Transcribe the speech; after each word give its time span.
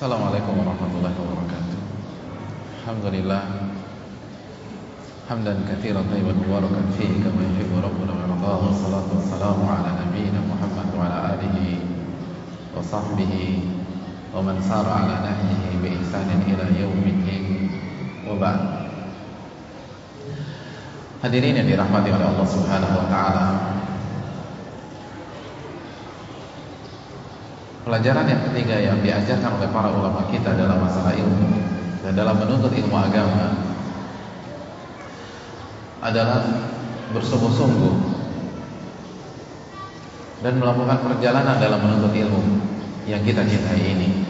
Assalamualaikum 0.00 0.64
warahmatullahi 0.64 1.12
wabarakatuh 1.12 1.78
Alhamdulillah 2.80 3.68
Hamdan 5.28 5.60
kathiran 5.68 6.08
tayyiban 6.08 6.40
mubarakan 6.40 6.88
fihi 6.96 7.20
kama 7.20 7.44
yuhibbu 7.44 7.84
rabbuna 7.84 8.16
wa 8.16 8.24
yardah 8.24 8.64
Wassalatu 8.64 9.20
wassalamu 9.20 9.68
ala 9.68 10.00
nabiyyina 10.00 10.40
Muhammad 10.40 10.88
wa 10.96 11.04
ala 11.04 11.36
alihi 11.36 11.84
wa 12.72 12.80
sahbihi 12.80 13.60
wa 14.32 14.40
man 14.40 14.56
sara 14.64 15.04
ala 15.04 15.20
nahyihi 15.20 15.84
bi 15.84 15.92
ihsanin 16.00 16.48
ila 16.48 16.64
yaumiddin 16.80 17.68
wa 18.24 18.40
ba'd 18.40 18.60
Hadirin 21.20 21.60
yang 21.60 21.68
dirahmati 21.68 22.08
oleh 22.08 22.24
Allah 22.24 22.48
Subhanahu 22.48 23.04
wa 23.04 23.06
taala 23.12 23.69
Pelajaran 27.90 28.22
yang 28.22 28.38
ketiga 28.46 28.78
yang 28.78 29.02
diajarkan 29.02 29.58
oleh 29.58 29.66
para 29.74 29.90
ulama 29.90 30.22
kita 30.30 30.54
dalam 30.54 30.78
masalah 30.78 31.10
ilmu 31.10 31.58
dan 32.06 32.14
dalam 32.14 32.38
menuntut 32.38 32.70
ilmu 32.70 32.94
agama 32.94 33.50
adalah 35.98 36.38
bersungguh-sungguh 37.10 37.94
dan 40.46 40.62
melakukan 40.62 41.02
perjalanan 41.02 41.58
dalam 41.58 41.82
menuntut 41.82 42.14
ilmu 42.14 42.62
yang 43.10 43.26
kita 43.26 43.42
cintai 43.42 43.82
ini. 43.82 44.22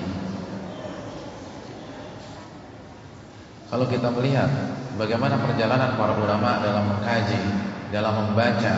Kalau 3.69 3.85
kita 3.93 4.09
melihat 4.09 4.49
bagaimana 4.97 5.37
perjalanan 5.37 6.01
para 6.01 6.17
ulama 6.17 6.65
dalam 6.65 6.97
mengkaji, 6.97 7.45
dalam 7.93 8.25
membaca, 8.25 8.75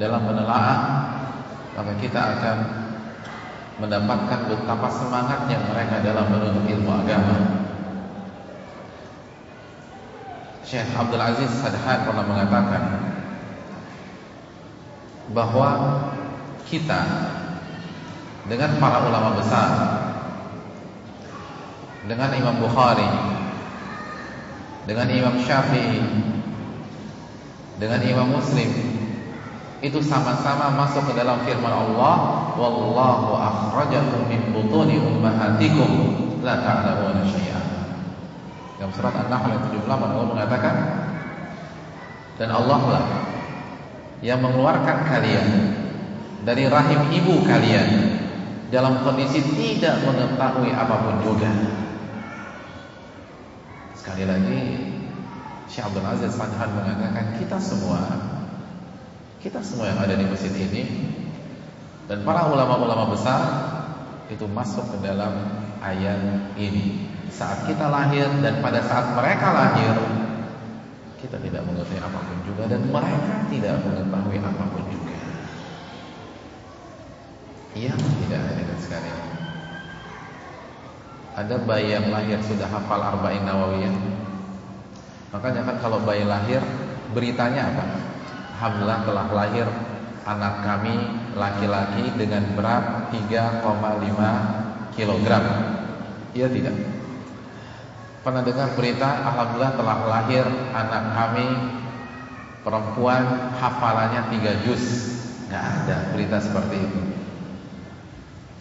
dalam 0.00 0.20
menelaah, 0.24 0.78
maka 1.76 1.92
kita 2.00 2.20
akan 2.40 2.84
mendapatkan 3.78 4.40
betapa 4.46 4.86
semangatnya 4.86 5.58
mereka 5.66 5.98
dalam 6.04 6.30
menuntut 6.30 6.64
ilmu 6.70 6.90
agama. 6.94 7.36
Syekh 10.62 10.94
Abdul 10.94 11.20
Aziz 11.22 11.50
Sadhan 11.60 12.06
pernah 12.06 12.24
mengatakan 12.24 12.84
bahwa 15.34 15.68
kita 16.68 17.02
dengan 18.48 18.70
para 18.76 18.98
ulama 19.08 19.40
besar 19.40 19.70
dengan 22.04 22.30
Imam 22.36 22.56
Bukhari 22.60 23.08
dengan 24.84 25.08
Imam 25.08 25.40
Syafi'i 25.40 26.04
dengan 27.80 28.00
Imam 28.04 28.28
Muslim 28.36 28.70
itu 29.80 30.00
sama-sama 30.04 30.72
masuk 30.76 31.12
ke 31.12 31.12
dalam 31.16 31.44
firman 31.44 31.72
Allah 31.72 32.43
wallahu 32.54 33.36
akhrajakum 33.36 34.30
min 34.30 34.54
butuni 34.54 34.98
ummahatikum. 34.98 35.90
La 36.44 36.60
ta'lamuna 36.60 37.24
syai'an. 37.24 37.66
Dalam 38.76 38.92
surat 38.92 39.16
An-Nahl 39.16 39.48
ayat 39.48 39.62
78 39.72 39.88
Allah 39.88 40.26
mengatakan 40.28 40.74
dan 42.36 42.50
Allah 42.50 42.80
lah 42.84 43.06
yang 44.20 44.42
mengeluarkan 44.42 45.08
kalian 45.08 45.48
dari 46.44 46.68
rahim 46.68 47.00
ibu 47.14 47.46
kalian 47.46 48.20
dalam 48.68 49.00
kondisi 49.06 49.40
tidak 49.54 50.02
mengetahui 50.04 50.74
apa 50.74 50.94
pun 51.00 51.16
juga. 51.22 51.50
Sekali 53.96 54.28
lagi 54.28 54.60
Syekh 55.70 55.88
Abdul 55.88 56.04
Aziz 56.04 56.36
Sadhan 56.36 56.70
mengatakan 56.76 57.40
kita 57.40 57.56
semua 57.56 58.04
kita 59.40 59.64
semua 59.64 59.88
yang 59.88 60.00
ada 60.02 60.12
di 60.18 60.28
masjid 60.28 60.52
ini 60.52 60.82
dan 62.04 62.20
para 62.20 62.52
ulama-ulama 62.52 63.16
besar 63.16 63.40
itu 64.28 64.44
masuk 64.48 64.84
ke 64.92 64.96
dalam 65.00 65.32
ayat 65.80 66.52
ini. 66.60 67.08
Saat 67.32 67.64
kita 67.64 67.88
lahir 67.88 68.28
dan 68.44 68.60
pada 68.60 68.84
saat 68.84 69.16
mereka 69.16 69.50
lahir 69.50 69.96
kita 71.24 71.40
tidak 71.40 71.64
mengetahui 71.64 72.04
apa 72.04 72.20
pun 72.20 72.38
juga 72.44 72.68
dan 72.68 72.84
mereka 72.84 73.34
tidak 73.48 73.80
mengetahui 73.80 74.38
apa 74.44 74.64
pun 74.68 74.84
juga. 74.92 75.16
Iya 77.74 77.96
tidak 77.96 78.40
ada 78.44 78.76
sekali. 78.76 79.10
Ada 81.34 81.56
bayi 81.66 81.96
yang 81.96 82.12
lahir 82.12 82.38
sudah 82.44 82.68
hafal 82.68 83.00
arba'in 83.00 83.42
nawawiyah. 83.42 83.96
Makanya 85.34 85.66
kan 85.66 85.76
kalau 85.82 85.98
bayi 86.04 86.22
lahir 86.22 86.62
beritanya 87.10 87.72
apa? 87.74 87.84
Alhamdulillah 88.54 89.00
telah 89.02 89.26
lahir 89.34 89.66
anak 90.28 90.54
kami 90.62 91.23
laki-laki 91.34 92.14
dengan 92.14 92.54
berat 92.54 93.10
3,5 93.10 94.94
kg. 94.94 95.28
Iya 96.34 96.46
tidak? 96.50 96.76
Pernah 98.24 98.40
dengar 98.40 98.72
berita 98.72 99.08
Alhamdulillah 99.20 99.74
telah 99.76 99.98
lahir 100.08 100.46
anak 100.72 101.04
kami 101.12 101.48
perempuan 102.64 103.52
hafalannya 103.60 104.32
3 104.32 104.64
juz. 104.64 104.84
Gak 105.52 105.84
ada 105.84 106.10
berita 106.16 106.40
seperti 106.40 106.76
itu. 106.80 107.00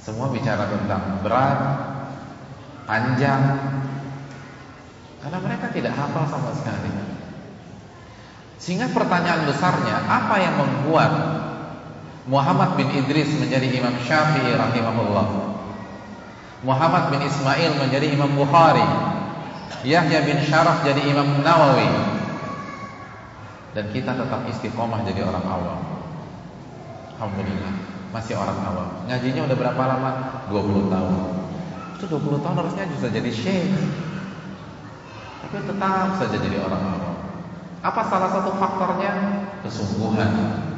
Semua 0.04 0.28
bicara 0.30 0.68
tentang 0.68 1.24
berat, 1.24 1.60
panjang. 2.84 3.42
Karena 5.24 5.40
mereka 5.40 5.72
tidak 5.72 5.96
hafal 5.96 6.28
sama 6.28 6.52
sekali. 6.52 6.92
Sehingga 8.60 8.92
pertanyaan 8.92 9.48
besarnya, 9.48 10.04
apa 10.04 10.36
yang 10.40 10.56
membuat 10.60 11.12
Muhammad 12.24 12.80
bin 12.80 12.88
Idris 12.96 13.28
menjadi 13.36 13.68
Imam 13.68 13.92
Syafi'i 14.08 14.56
rahimahullah? 14.56 15.28
Muhammad 16.64 17.12
bin 17.12 17.20
Ismail 17.20 17.76
menjadi 17.76 18.08
Imam 18.16 18.32
Bukhari. 18.40 18.84
Yahya 19.84 20.24
bin 20.24 20.40
Syaraf 20.48 20.88
jadi 20.88 21.04
Imam 21.04 21.44
Nawawi. 21.44 21.92
Dan 23.76 23.92
kita 23.92 24.16
tetap 24.16 24.48
istiqomah 24.48 25.04
jadi 25.04 25.28
orang 25.28 25.44
awam. 25.44 25.80
Alhamdulillah, 27.20 27.74
masih 28.16 28.40
orang 28.40 28.56
awam. 28.64 28.88
Ngajinya 29.12 29.44
udah 29.44 29.58
berapa 29.60 29.84
lama? 29.84 30.12
20 30.48 30.88
tahun. 30.88 31.16
Itu 32.00 32.06
20 32.08 32.40
tahun 32.40 32.56
harusnya 32.56 32.88
bisa 32.88 33.12
jadi 33.12 33.32
syekh. 33.36 33.68
Tapi 35.44 35.56
tetap 35.68 36.16
saja 36.16 36.38
jadi 36.40 36.58
orang 36.64 36.84
awam. 36.88 37.16
Apa 37.84 38.08
salah 38.08 38.32
satu 38.32 38.56
faktornya? 38.56 39.12
Kesungguhan 39.68 40.72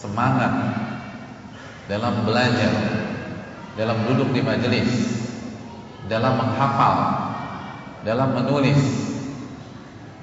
Semangat 0.00 0.52
Dalam 1.84 2.24
belajar 2.24 2.72
Dalam 3.76 4.08
duduk 4.08 4.32
di 4.32 4.40
majelis 4.40 4.88
Dalam 6.08 6.40
menghafal 6.40 6.96
Dalam 8.00 8.32
menulis 8.32 8.80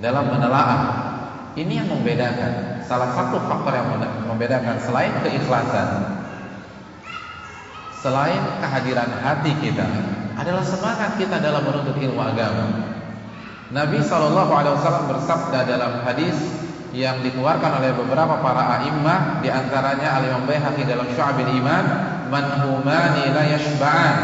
Dalam 0.01 0.33
menelaah. 0.33 0.81
Ini 1.53 1.85
yang 1.85 1.89
membedakan 1.93 2.81
Salah 2.81 3.13
satu 3.13 3.37
faktor 3.45 3.77
yang 3.77 4.01
membedakan 4.25 4.81
Selain 4.81 5.13
keikhlasan 5.21 6.17
Selain 8.01 8.41
kehadiran 8.57 9.13
hati 9.21 9.53
kita 9.61 9.85
Adalah 10.41 10.65
semangat 10.65 11.21
kita 11.21 11.41
dalam 11.41 11.65
menuntut 11.65 11.97
ilmu 11.97 12.21
agama. 12.21 12.93
Nabi 13.73 13.99
SAW 13.99 15.09
bersabda 15.09 15.65
dalam 15.65 16.05
hadis 16.05 16.66
yang 16.95 17.19
dikeluarkan 17.19 17.83
oleh 17.83 17.91
beberapa 17.95 18.39
para 18.39 18.79
a'immah 18.79 19.43
di 19.43 19.51
antaranya 19.51 20.21
Al-Imam 20.21 20.47
Baihaqi 20.47 20.87
dalam 20.87 21.07
Syu'abil 21.11 21.51
Iman 21.59 21.85
man 22.31 22.45
humani 22.63 23.31
la 23.31 23.43
yashba'an. 23.57 24.17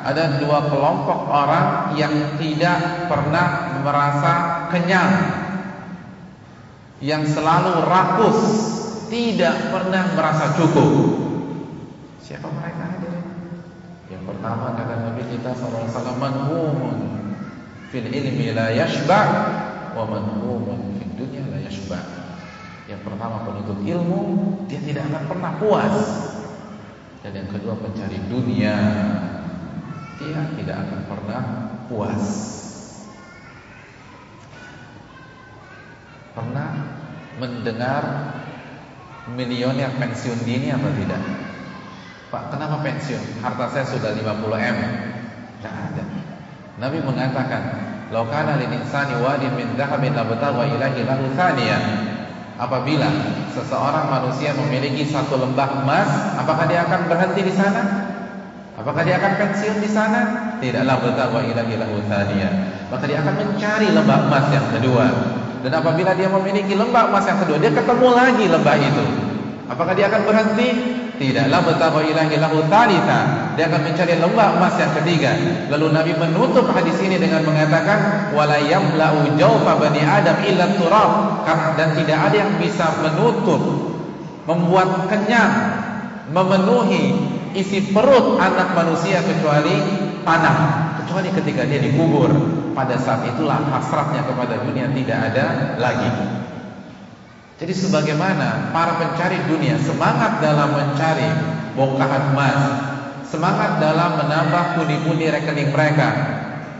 Ada 0.00 0.40
dua 0.40 0.64
kelompok 0.72 1.28
orang 1.28 1.92
yang 1.92 2.40
tidak 2.40 3.08
pernah 3.12 3.80
merasa 3.84 4.64
kenyang 4.72 5.12
yang 7.00 7.24
selalu 7.24 7.84
rakus 7.84 8.40
tidak 9.08 9.72
pernah 9.72 10.04
merasa 10.16 10.56
cukup. 10.56 10.88
Siapa 12.20 12.48
mereka? 12.48 12.80
Yang 14.12 14.22
pertama 14.36 14.76
kata 14.76 14.94
Nabi 15.06 15.22
kita 15.32 15.50
sallallahu 15.56 15.86
alaihi 15.86 15.94
wasallam 15.96 16.18
manhumun 16.18 16.98
fil 17.94 18.08
ilmi 18.10 18.52
la 18.52 18.68
yashba' 18.74 19.26
wa 19.96 20.04
manhumun 20.06 20.49
Yang 22.90 23.06
pertama 23.06 23.46
penuntut 23.46 23.78
ilmu 23.86 24.22
dia 24.66 24.82
tidak 24.82 25.06
akan 25.14 25.24
pernah 25.30 25.52
puas. 25.62 25.96
Dan 27.22 27.32
yang 27.36 27.48
kedua 27.52 27.78
pencari 27.78 28.18
dunia 28.26 28.74
dia 30.18 30.40
tidak 30.58 30.76
akan 30.88 31.00
pernah 31.06 31.42
puas. 31.86 32.24
Pernah 36.34 36.70
mendengar 37.38 38.02
milioner 39.30 39.90
pensiun 39.94 40.42
dini 40.42 40.74
apa 40.74 40.88
tidak? 40.98 41.22
Pak, 42.30 42.54
kenapa 42.54 42.82
pensiun? 42.82 43.42
Harta 43.42 43.66
saya 43.70 43.86
sudah 43.86 44.14
50 44.14 44.26
M. 44.54 44.78
Tidak 45.58 45.74
ada. 45.74 46.04
Nabi 46.78 46.98
mengatakan, 47.02 47.62
"Lau 48.10 48.26
kana 48.26 48.58
lil 48.58 48.70
insani 48.74 49.14
wadin 49.22 49.54
min 49.54 49.78
dhahabin 49.78 50.12
labtagha 50.14 50.66
ilahi 50.66 51.00
lahu 51.06 51.30
thaniya." 51.34 51.78
Apabila 52.60 53.08
seseorang 53.56 54.12
manusia 54.12 54.52
memiliki 54.52 55.08
satu 55.08 55.40
lembah 55.40 55.80
emas, 55.80 56.36
apakah 56.36 56.68
dia 56.68 56.84
akan 56.84 57.08
berhenti 57.08 57.40
di 57.48 57.54
sana? 57.56 57.82
Apakah 58.76 59.00
dia 59.00 59.16
akan 59.16 59.32
pensiun 59.40 59.80
di 59.80 59.88
sana? 59.88 60.50
tidaklah 60.60 60.96
bertakwa 61.00 61.40
ilahi 61.42 61.74
lahu 61.80 61.96
thaniya. 62.06 62.50
Maka 62.92 63.04
dia 63.08 63.18
akan 63.24 63.34
mencari 63.40 63.88
lembah 63.90 64.18
emas 64.28 64.46
yang 64.52 64.66
kedua. 64.76 65.06
Dan 65.60 65.72
apabila 65.76 66.12
dia 66.16 66.28
memiliki 66.28 66.76
lembah 66.76 67.08
emas 67.08 67.24
yang 67.24 67.40
kedua, 67.40 67.56
dia 67.58 67.72
ketemu 67.72 68.08
lagi 68.12 68.44
lembah 68.46 68.76
itu. 68.76 69.06
Apakah 69.72 69.92
dia 69.96 70.06
akan 70.12 70.22
berhenti? 70.28 70.68
Tidaklah 71.20 71.60
bertakwa 71.68 72.00
ilahi 72.00 72.40
lahu 72.40 72.64
thalitha. 72.72 73.52
Dia 73.52 73.68
akan 73.68 73.92
mencari 73.92 74.16
lembah 74.16 74.56
emas 74.56 74.72
yang 74.80 74.88
ketiga. 74.96 75.36
Lalu 75.68 75.92
Nabi 75.92 76.12
menutup 76.16 76.72
hadis 76.72 76.96
ini 77.04 77.20
dengan 77.20 77.44
mengatakan 77.44 78.32
wala 78.32 78.56
yamla'u 78.56 79.36
jawfa 79.36 79.76
bani 79.76 80.00
Adam 80.00 80.40
illa 80.48 80.72
turab. 80.80 81.44
Dan 81.76 81.92
tidak 81.92 82.18
ada 82.24 82.36
yang 82.40 82.56
bisa 82.56 82.88
menutup 83.04 83.60
membuat 84.48 85.12
kenyang 85.12 85.52
memenuhi 86.32 87.12
isi 87.52 87.92
perut 87.92 88.40
anak 88.40 88.72
manusia 88.72 89.20
kecuali 89.20 89.76
tanah 90.24 90.56
kecuali 91.02 91.28
ketika 91.36 91.66
dia 91.66 91.82
dikubur 91.82 92.30
pada 92.72 92.94
saat 92.96 93.26
itulah 93.26 93.58
hasratnya 93.74 94.22
kepada 94.22 94.62
dunia 94.62 94.86
tidak 94.94 95.18
ada 95.34 95.76
lagi 95.82 96.08
jadi 97.60 97.76
sebagaimana 97.76 98.72
para 98.72 98.96
pencari 98.96 99.36
dunia 99.44 99.76
semangat 99.76 100.40
dalam 100.40 100.72
mencari 100.72 101.28
bongkahan 101.76 102.32
emas 102.32 102.60
semangat 103.28 103.76
dalam 103.78 104.16
menambah 104.16 104.80
pundi-pundi 104.80 105.28
rekening 105.28 105.68
mereka 105.68 106.08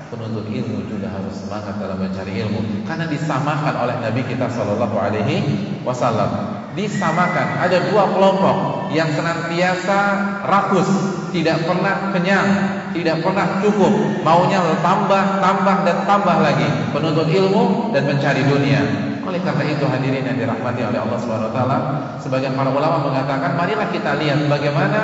penuntut 0.09 0.49
ilmu 0.49 0.88
juga 0.88 1.12
harus 1.12 1.37
semangat 1.37 1.77
dalam 1.77 2.00
mencari 2.00 2.32
ilmu 2.43 2.88
karena 2.88 3.05
disamakan 3.06 3.75
oleh 3.77 3.97
Nabi 4.00 4.25
kita 4.25 4.49
Shallallahu 4.49 4.97
Alaihi 4.97 5.37
Wasallam 5.85 6.61
disamakan. 6.75 7.67
Ada 7.67 7.91
dua 7.91 8.06
kelompok 8.15 8.91
yang 8.94 9.11
senantiasa 9.11 9.99
rakus, 10.47 10.87
tidak 11.35 11.67
pernah 11.67 12.15
kenyang, 12.15 12.49
tidak 12.94 13.23
pernah 13.23 13.59
cukup, 13.59 14.23
maunya 14.23 14.62
tambah, 14.83 15.43
tambah 15.43 15.76
dan 15.83 15.99
tambah 16.06 16.37
lagi, 16.38 16.69
penuntut 16.94 17.26
ilmu 17.26 17.91
dan 17.91 18.06
mencari 18.06 18.43
dunia. 18.47 19.10
Oleh 19.31 19.47
karena 19.47 19.62
itu 19.62 19.87
hadirin 19.87 20.27
yang 20.27 20.35
dirahmati 20.43 20.82
oleh 20.82 20.99
Allah 20.99 21.19
Subhanahu 21.23 21.49
wa 21.49 21.55
taala, 21.55 21.79
sebagian 22.19 22.59
para 22.59 22.67
ulama 22.75 23.15
mengatakan 23.15 23.55
marilah 23.55 23.87
kita 23.94 24.19
lihat 24.19 24.50
bagaimana 24.50 25.00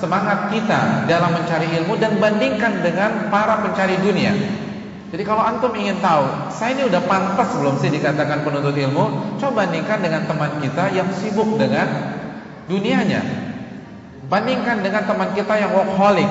semangat 0.00 0.48
kita 0.48 1.04
dalam 1.04 1.36
mencari 1.36 1.68
ilmu 1.76 2.00
dan 2.00 2.16
bandingkan 2.16 2.80
dengan 2.80 3.28
para 3.28 3.60
pencari 3.60 4.00
dunia. 4.00 4.32
Jadi 5.12 5.20
kalau 5.20 5.44
antum 5.44 5.76
ingin 5.76 6.00
tahu, 6.00 6.48
saya 6.48 6.80
ini 6.80 6.88
udah 6.88 7.02
pantas 7.04 7.52
belum 7.60 7.76
sih 7.76 7.92
dikatakan 7.92 8.40
penuntut 8.40 8.72
ilmu? 8.72 9.36
Coba 9.36 9.68
bandingkan 9.68 10.00
dengan 10.00 10.24
teman 10.24 10.64
kita 10.64 10.88
yang 10.96 11.12
sibuk 11.12 11.60
dengan 11.60 11.88
dunianya. 12.72 13.20
Bandingkan 14.32 14.80
dengan 14.80 15.04
teman 15.04 15.36
kita 15.36 15.60
yang 15.60 15.76
workaholic, 15.76 16.28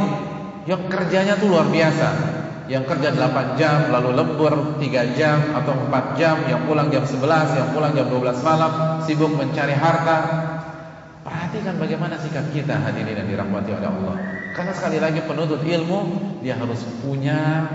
yang 0.66 0.81
kerjanya 0.90 1.38
tuh 1.38 1.54
luar 1.54 1.69
biasa. 1.69 2.37
Yang 2.68 2.84
kerja 2.92 3.16
8 3.16 3.56
jam, 3.56 3.96
lalu 3.96 4.12
lembur 4.12 4.75
3 4.75 5.16
jam 5.16 5.56
atau 5.56 5.72
4 5.88 6.19
jam, 6.19 6.36
yang 6.52 6.68
pulang 6.68 6.92
jam 6.92 7.08
11, 7.08 7.56
yang 7.56 7.68
pulang 7.72 7.96
jam 7.96 8.12
12 8.12 8.44
malam, 8.44 8.72
sibuk 9.08 9.31
mencari 9.31 9.72
harta. 9.72 10.18
Perhatikan 11.24 11.80
bagaimana 11.80 12.19
sikap 12.19 12.52
kita 12.52 12.75
hadirin 12.75 13.24
yang 13.24 13.28
dirahmati 13.28 13.72
oleh 13.72 13.88
Allah. 13.88 14.16
Karena 14.52 14.74
sekali 14.75 15.00
lagi 15.00 15.24
penuntut 15.24 15.64
ilmu, 15.64 16.00
dia 16.44 16.60
harus 16.60 16.84
punya 17.04 17.68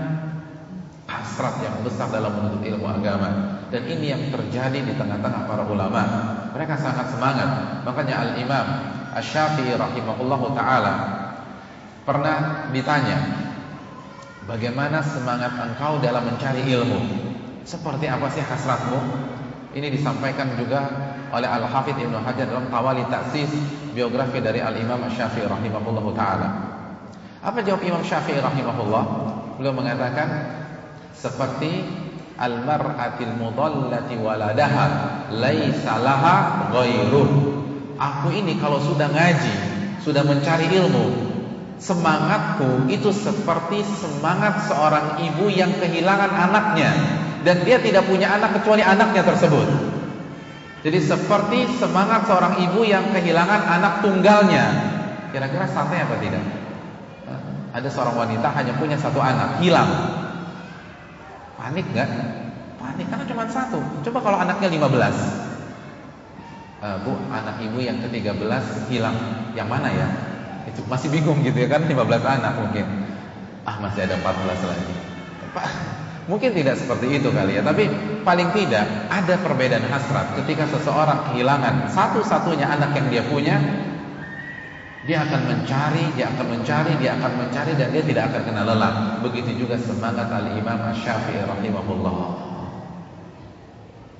hasrat 1.07 1.59
yang 1.61 1.75
besar 1.83 2.07
dalam 2.09 2.31
menuntut 2.33 2.63
ilmu 2.63 2.87
agama 2.87 3.59
dan 3.69 3.83
ini 3.89 4.13
yang 4.13 4.23
terjadi 4.31 4.79
di 4.85 4.93
tengah-tengah 4.95 5.49
para 5.49 5.63
ulama 5.67 6.01
mereka 6.55 6.79
sangat 6.79 7.11
semangat 7.11 7.81
makanya 7.83 8.23
al-imam 8.23 8.67
asy-syafi'i 9.17 9.75
rahimahullahu 9.75 10.53
taala 10.55 10.93
pernah 12.07 12.69
ditanya 12.71 13.17
bagaimana 14.49 14.99
semangat 15.03 15.55
engkau 15.55 15.99
dalam 16.03 16.27
mencari 16.27 16.63
ilmu 16.67 16.99
seperti 17.63 18.11
apa 18.11 18.27
sih 18.31 18.43
hasratmu 18.43 18.99
ini 19.73 19.89
disampaikan 19.89 20.53
juga 20.59 20.85
oleh 21.33 21.49
Al-Hafidh 21.49 21.97
Ibnu 21.97 22.21
Hajar 22.21 22.45
dalam 22.45 22.69
Tawali 22.69 23.01
Ta'sis 23.09 23.49
biografi 23.97 24.37
dari 24.37 24.61
Al-Imam 24.61 25.01
Syafi'i 25.09 25.49
rahimahullahu 25.49 26.13
taala. 26.13 26.49
Apa 27.41 27.65
jawab 27.65 27.81
Imam 27.81 28.05
Syafi'i 28.05 28.37
rahimahullah? 28.37 29.03
Beliau 29.57 29.73
mengatakan 29.73 30.29
seperti 31.17 31.89
almar'atil 32.37 33.33
mudallati 33.37 34.17
waladaha 34.21 34.85
laisa 35.33 35.97
laha 36.01 36.69
aku 37.97 38.27
ini 38.33 38.57
kalau 38.57 38.81
sudah 38.81 39.09
ngaji 39.09 39.53
sudah 40.01 40.25
mencari 40.25 40.69
ilmu 40.69 41.32
semangatku 41.83 42.87
itu 42.87 43.11
seperti 43.11 43.83
semangat 43.99 44.71
seorang 44.71 45.19
ibu 45.19 45.51
yang 45.51 45.75
kehilangan 45.83 46.31
anaknya 46.31 46.91
dan 47.43 47.67
dia 47.67 47.83
tidak 47.83 48.07
punya 48.07 48.31
anak 48.31 48.55
kecuali 48.55 48.79
anaknya 48.79 49.27
tersebut 49.27 49.67
jadi 50.87 50.99
seperti 51.03 51.67
semangat 51.75 52.23
seorang 52.31 52.63
ibu 52.63 52.87
yang 52.87 53.11
kehilangan 53.11 53.61
anak 53.67 53.99
tunggalnya 53.99 54.65
kira-kira 55.35 55.67
santai 55.67 56.07
apa 56.07 56.15
tidak 56.23 56.43
ada 57.75 57.89
seorang 57.91 58.15
wanita 58.15 58.47
hanya 58.55 58.71
punya 58.79 58.95
satu 58.95 59.19
anak 59.19 59.59
hilang 59.59 59.91
Panik 61.63 61.87
nggak? 61.95 62.09
Panik 62.75 63.07
karena 63.07 63.23
cuma 63.23 63.47
satu. 63.47 63.79
Coba 64.03 64.19
kalau 64.19 64.35
anaknya 64.35 64.67
15. 64.67 64.83
Uh, 64.83 64.91
eh, 66.83 66.97
bu, 67.07 67.15
anak 67.31 67.55
ibu 67.63 67.79
yang 67.79 68.03
ke-13 68.03 68.91
hilang. 68.91 69.15
Yang 69.55 69.67
mana 69.71 69.87
ya? 69.87 70.07
Itu 70.69 70.81
masih 70.87 71.11
bingung 71.11 71.43
gitu 71.43 71.57
ya 71.59 71.67
kan 71.67 71.83
15 71.85 71.97
anak 72.23 72.53
mungkin. 72.59 72.85
Ah, 73.63 73.79
masih 73.79 74.07
ada 74.07 74.19
14 74.19 74.59
lagi. 74.63 74.93
Pak, 75.53 75.65
mungkin 76.27 76.51
tidak 76.51 76.75
seperti 76.79 77.21
itu 77.21 77.29
kali 77.29 77.59
ya, 77.59 77.61
tapi 77.63 77.87
paling 78.27 78.49
tidak 78.55 78.85
ada 79.07 79.35
perbedaan 79.39 79.85
hasrat 79.87 80.35
ketika 80.43 80.67
seseorang 80.71 81.31
kehilangan 81.31 81.91
satu-satunya 81.91 82.67
anak 82.67 82.95
yang 82.95 83.07
dia 83.11 83.23
punya 83.27 83.55
dia 85.03 85.19
akan 85.27 85.41
mencari, 85.51 86.15
dia 86.15 86.31
akan 86.31 86.47
mencari, 86.47 86.95
dia 86.95 87.11
akan 87.19 87.31
mencari 87.35 87.75
dan 87.75 87.91
dia 87.91 88.03
tidak 88.07 88.23
akan 88.31 88.41
kena 88.47 88.63
lelah. 88.63 88.93
Begitu 89.19 89.67
juga 89.67 89.75
semangat 89.75 90.31
Al-Imam 90.31 90.79
Asy-Syafi'i 90.79 91.43
rahimahullah. 91.43 92.15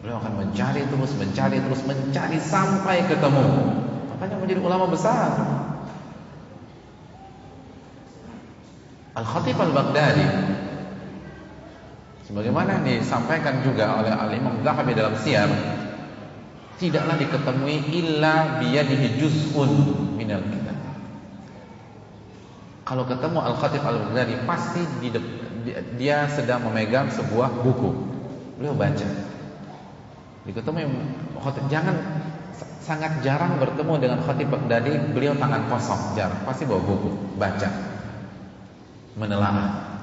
Beliau 0.03 0.19
akan 0.19 0.33
mencari 0.43 0.83
terus, 0.83 1.15
mencari 1.15 1.63
terus, 1.63 1.81
mencari 1.87 2.35
sampai 2.35 3.07
ketemu. 3.07 3.47
Makanya 4.11 4.35
menjadi 4.43 4.59
ulama 4.59 4.91
besar. 4.91 5.31
Al-Khatib 9.13 9.57
Al-Baghdadi 9.61 10.25
sebagaimana 12.25 12.81
disampaikan 12.81 13.61
juga 13.61 14.01
oleh 14.01 14.09
Al-Imam 14.09 14.65
Zahabi 14.65 14.97
dalam 14.97 15.13
Syiar 15.21 15.53
tidaklah 16.81 17.15
diketemui 17.21 17.93
illa 17.93 18.57
biyadihi 18.57 19.21
juz'un 19.21 19.71
minal 20.17 20.41
kitab. 20.49 20.77
Kalau 22.83 23.05
ketemu 23.05 23.37
Al-Khatib 23.37 23.85
Al-Baghdadi 23.85 24.33
pasti 24.49 24.81
di 24.97 25.13
dia 25.95 26.25
sedang 26.27 26.65
memegang 26.65 27.07
sebuah 27.13 27.63
buku. 27.63 27.93
Beliau 28.57 28.73
baca. 28.73 29.07
Diketemu 30.43 30.79
Khatib 31.39 31.69
jangan 31.69 31.95
sangat 32.83 33.21
jarang 33.23 33.61
bertemu 33.61 33.93
dengan 34.01 34.19
Khatib 34.25 34.51
Baghdadi, 34.51 35.13
beliau 35.15 35.37
tangan 35.39 35.69
kosong, 35.71 36.17
jarang. 36.19 36.41
Pasti 36.43 36.67
bawa 36.67 36.81
buku, 36.83 37.39
baca. 37.39 37.92
Menelaah. 39.13 39.93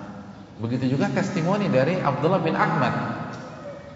Begitu 0.60 0.92
juga 0.94 1.08
testimoni 1.10 1.72
dari 1.72 1.96
Abdullah 1.98 2.44
bin 2.44 2.52
Ahmad. 2.52 3.20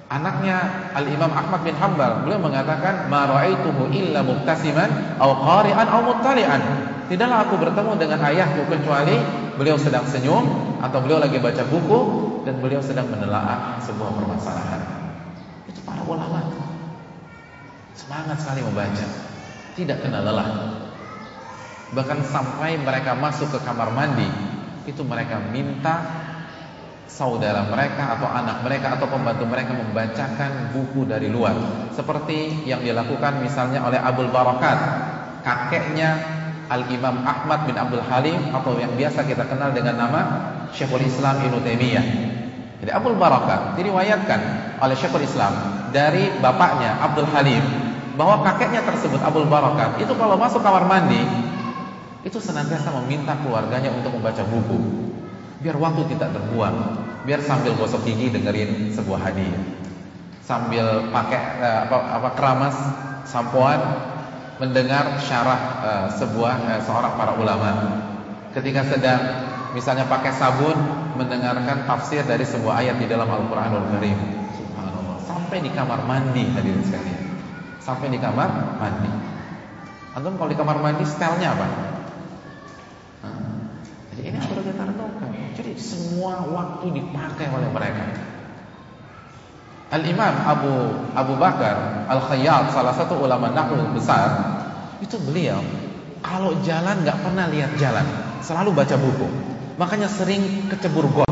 Anaknya 0.08 0.90
Al-Imam 0.92 1.32
Ahmad 1.32 1.64
bin 1.64 1.72
Hanbal 1.80 2.22
Beliau 2.28 2.36
mengatakan 2.36 3.08
Ma 3.08 3.24
ra'aituhu 3.24 3.88
illa 3.88 4.20
muktasiman 4.20 5.16
Au 5.16 5.32
qari'an 5.32 5.88
au 5.88 6.04
muttali'an 6.04 6.60
Tidaklah 7.08 7.48
aku 7.48 7.56
bertemu 7.56 7.92
dengan 7.96 8.20
ayahku 8.20 8.68
Kecuali 8.68 9.16
beliau 9.56 9.80
sedang 9.80 10.04
senyum 10.04 10.76
Atau 10.84 11.00
beliau 11.00 11.24
lagi 11.24 11.40
baca 11.40 11.64
buku 11.66 12.00
Dan 12.44 12.60
beliau 12.60 12.84
sedang 12.84 13.08
menelaah 13.08 13.80
sebuah 13.80 14.10
permasalahan. 14.12 14.80
Itu 15.64 15.80
para 15.80 16.04
ulama. 16.04 16.44
Semangat 17.96 18.36
sekali 18.44 18.60
membaca. 18.60 19.06
Tidak 19.72 19.96
kena 20.04 20.20
lelah. 20.20 20.48
Bahkan 21.96 22.20
sampai 22.28 22.76
mereka 22.76 23.16
masuk 23.16 23.48
ke 23.56 23.58
kamar 23.64 23.96
mandi 23.96 24.28
Itu 24.84 25.02
mereka 25.04 25.40
minta 25.48 26.24
saudara 27.14 27.62
mereka 27.70 28.18
atau 28.18 28.26
anak 28.26 28.66
mereka 28.66 28.98
atau 28.98 29.06
pembantu 29.06 29.46
mereka 29.46 29.70
membacakan 29.76 30.74
buku 30.74 31.06
dari 31.06 31.30
luar. 31.30 31.54
Seperti 31.94 32.66
yang 32.66 32.82
dilakukan 32.82 33.38
misalnya 33.38 33.86
oleh 33.86 34.02
Abdul 34.02 34.34
Barakat 34.34 34.78
kakeknya 35.46 36.10
Al-Imam 36.66 37.22
Ahmad 37.22 37.68
bin 37.68 37.76
Abdul 37.76 38.02
Halim 38.02 38.50
atau 38.50 38.74
yang 38.80 38.96
biasa 38.96 39.28
kita 39.28 39.46
kenal 39.46 39.70
dengan 39.70 40.00
nama 40.00 40.20
Syekhul 40.74 41.06
Islam 41.06 41.44
Ibnu 41.44 41.62
Taimiyah. 41.62 42.06
Jadi 42.82 42.90
Abdul 42.90 43.14
Barakat 43.14 43.78
diriwayatkan 43.78 44.40
oleh 44.82 44.96
Syekhul 44.98 45.22
Islam 45.22 45.54
dari 45.94 46.34
bapaknya 46.42 46.98
Abdul 46.98 47.30
Halim 47.30 47.62
bahwa 48.18 48.42
kakeknya 48.42 48.82
tersebut 48.82 49.22
Abdul 49.22 49.46
Barakat 49.46 50.02
itu 50.02 50.10
kalau 50.18 50.34
masuk 50.34 50.64
kamar 50.66 50.88
mandi 50.88 51.22
itu 52.24 52.40
senantiasa 52.40 52.88
meminta 53.04 53.36
keluarganya 53.44 53.92
untuk 53.92 54.16
membaca 54.16 54.40
buku 54.48 55.04
Biar 55.64 55.80
waktu 55.80 56.12
tidak 56.12 56.36
terbuang, 56.36 56.76
biar 57.24 57.40
sambil 57.40 57.72
gosok 57.80 58.04
gigi 58.04 58.28
dengerin 58.28 58.92
sebuah 58.92 59.16
hadiah. 59.16 59.64
Sambil 60.44 61.08
pakai 61.08 61.40
uh, 61.56 61.88
apa, 61.88 62.20
apa 62.20 62.28
keramas 62.36 62.76
sampoan 63.24 63.80
mendengar 64.60 65.16
syarah 65.24 65.60
uh, 65.80 66.06
sebuah 66.20 66.68
uh, 66.68 66.80
seorang 66.84 67.16
para 67.16 67.32
ulama. 67.40 67.70
Ketika 68.52 68.84
sedang 68.84 69.20
misalnya 69.72 70.04
pakai 70.04 70.36
sabun 70.36 70.76
mendengarkan 71.16 71.88
tafsir 71.88 72.20
dari 72.28 72.44
sebuah 72.44 72.84
ayat 72.84 73.00
di 73.00 73.08
dalam 73.08 73.24
Al-Qur'anul 73.24 73.88
Karim. 73.96 74.20
Sampai 75.24 75.64
di 75.64 75.72
kamar 75.72 76.04
mandi 76.04 76.44
hadirin 76.44 76.84
sekalian. 76.84 77.40
Sampai 77.80 78.12
di 78.12 78.20
kamar 78.20 78.76
mandi. 78.76 79.08
Antum 80.12 80.36
kalau 80.36 80.52
di 80.52 80.58
kamar 80.60 80.76
mandi 80.76 81.08
stylenya 81.08 81.56
apa? 81.56 81.93
Jadi 84.14 84.30
ini 84.30 84.38
kita 84.38 84.82
renungkan. 84.86 85.30
Jadi 85.58 85.72
semua 85.74 86.46
waktu 86.46 86.86
dipakai 86.94 87.50
oleh 87.50 87.68
mereka. 87.74 88.04
Al-Imam 89.90 90.34
Abu 90.42 90.74
Abu 91.14 91.34
Bakar 91.38 92.06
Al-Khayyat 92.10 92.74
salah 92.74 92.94
satu 92.94 93.14
ulama 93.14 93.50
nahwu 93.54 93.94
besar 93.94 94.26
itu 94.98 95.14
beliau 95.22 95.62
kalau 96.24 96.56
jalan 96.64 97.04
nggak 97.04 97.20
pernah 97.20 97.46
lihat 97.52 97.76
jalan, 97.76 98.06
selalu 98.40 98.72
baca 98.72 98.96
buku. 98.96 99.28
Makanya 99.76 100.08
sering 100.08 100.70
kecebur 100.72 101.10
got 101.12 101.28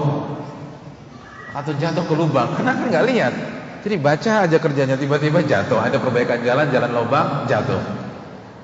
atau 1.53 1.73
jatuh 1.77 2.05
ke 2.05 2.15
lubang 2.17 2.53
karena 2.59 2.77
kan 2.77 2.87
nggak 2.93 3.07
lihat. 3.09 3.35
Jadi 3.83 3.99
baca 3.99 4.47
aja 4.47 4.57
kerjanya 4.63 4.95
tiba-tiba 4.95 5.43
jatuh, 5.43 5.83
ada 5.83 5.99
perbaikan 5.99 6.39
jalan, 6.47 6.71
jalan 6.71 6.91
lubang, 6.93 7.51
jatuh. 7.51 7.83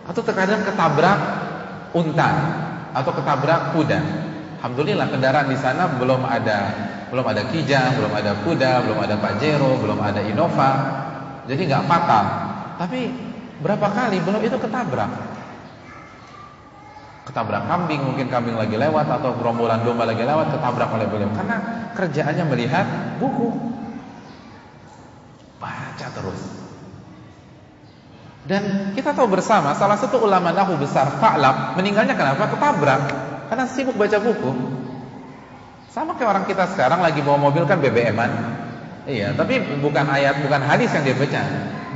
Atau 0.07 0.23
terkadang 0.23 0.63
ketabrak 0.63 1.19
unta 1.97 2.31
atau 2.99 3.13
ketabrak 3.15 3.79
kuda. 3.79 4.01
Alhamdulillah 4.59 5.07
kendaraan 5.07 5.47
di 5.47 5.59
sana 5.59 5.87
belum 5.87 6.27
ada 6.27 6.59
belum 7.09 7.25
ada 7.25 7.43
kijang, 7.49 7.97
belum 7.97 8.13
ada 8.13 8.33
kuda, 8.43 8.73
belum 8.85 8.99
ada 9.01 9.17
pajero, 9.17 9.79
belum 9.81 9.99
ada 10.03 10.21
Innova. 10.27 10.71
Jadi 11.47 11.63
nggak 11.65 11.85
fatal. 11.89 12.25
Tapi 12.77 13.01
berapa 13.63 13.87
kali 13.89 14.19
belum 14.21 14.43
itu 14.45 14.59
ketabrak? 14.59 15.11
Ketabrak 17.31 17.65
kambing, 17.69 18.03
mungkin 18.03 18.27
kambing 18.33 18.57
lagi 18.57 18.77
lewat 18.77 19.07
atau 19.09 19.37
gerombolan 19.37 19.85
domba 19.85 20.09
lagi 20.09 20.25
lewat 20.25 20.53
ketabrak 20.59 20.89
oleh 20.97 21.07
beliau 21.07 21.31
karena 21.33 21.57
kerjaannya 21.95 22.45
melihat 22.51 22.87
buku. 23.23 23.53
Baca 25.63 26.07
terus. 26.15 26.58
Dan 28.49 28.97
kita 28.97 29.13
tahu 29.13 29.29
bersama 29.29 29.77
salah 29.77 30.01
satu 30.01 30.25
ulama 30.25 30.49
nahu 30.57 30.81
besar 30.81 31.21
Fa'lab 31.21 31.77
meninggalnya 31.77 32.17
kenapa? 32.17 32.49
Ketabrak 32.49 33.01
karena 33.53 33.65
sibuk 33.69 33.93
baca 34.01 34.17
buku. 34.17 34.51
Sama 35.93 36.17
kayak 36.17 36.29
orang 36.33 36.45
kita 36.49 36.65
sekarang 36.73 37.05
lagi 37.05 37.21
bawa 37.21 37.37
mobil 37.37 37.69
kan 37.69 37.77
BBM-an. 37.77 38.33
Iya, 39.05 39.37
tapi 39.37 39.61
bukan 39.85 40.05
ayat, 40.09 40.41
bukan 40.41 40.65
hadis 40.65 40.93
yang 40.97 41.05
dia 41.05 41.17
baca. 41.17 41.43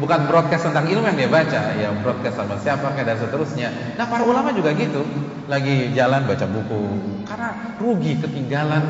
Bukan 0.01 0.21
broadcast 0.29 0.69
tentang 0.69 0.89
ilmu 0.89 1.05
yang 1.09 1.17
dia 1.17 1.31
baca. 1.33 1.61
Ya, 1.77 1.89
broadcast 2.05 2.41
sama 2.41 2.57
siapa 2.61 2.89
kayak 2.97 3.05
dan 3.13 3.17
seterusnya. 3.21 3.69
Nah, 4.01 4.09
para 4.09 4.25
ulama 4.25 4.53
juga 4.53 4.73
gitu. 4.77 5.05
Lagi 5.49 5.93
jalan 5.93 6.25
baca 6.25 6.47
buku. 6.49 6.83
Karena 7.29 7.77
rugi 7.81 8.17
ketinggalan 8.17 8.85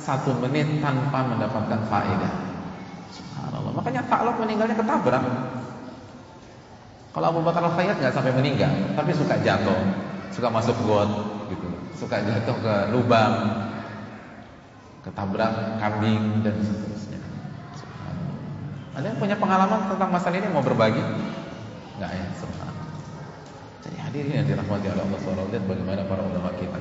satu 0.00 0.36
menit 0.40 0.80
tanpa 0.80 1.24
mendapatkan 1.24 1.80
faedah. 1.88 2.32
Subhanallah. 3.12 3.72
Makanya 3.76 4.08
Ta'lab 4.08 4.36
meninggalnya 4.40 4.76
ketabrak. 4.76 5.24
Kalau 7.16 7.32
Abu 7.32 7.40
Bakar 7.40 7.64
Al-Khayyat 7.64 7.96
nggak 7.96 8.12
sampai 8.12 8.28
meninggal, 8.36 8.68
tapi 8.92 9.16
suka 9.16 9.40
jatuh, 9.40 9.80
suka 10.36 10.52
masuk 10.52 10.76
got, 10.84 11.08
gitu, 11.48 11.64
suka 11.96 12.20
jatuh 12.20 12.52
ke 12.60 12.74
lubang, 12.92 13.64
ketabrak 15.00 15.80
kambing 15.80 16.44
dan 16.44 16.60
seterusnya. 16.60 17.16
Ada 19.00 19.16
yang 19.16 19.16
punya 19.16 19.40
pengalaman 19.40 19.88
tentang 19.88 20.12
masalah 20.12 20.36
ini 20.36 20.48
mau 20.52 20.60
berbagi? 20.60 21.00
Enggak 21.96 22.12
ya, 22.20 22.26
subhanallah. 22.36 22.88
Jadi 23.80 23.96
hadirin 23.96 24.32
yang 24.44 24.46
dirahmati 24.52 24.86
oleh 24.92 25.02
Allah 25.08 25.16
SWT 25.16 25.40
lihat 25.56 25.64
bagaimana 25.64 26.04
para 26.04 26.20
ulama 26.20 26.52
kita. 26.60 26.76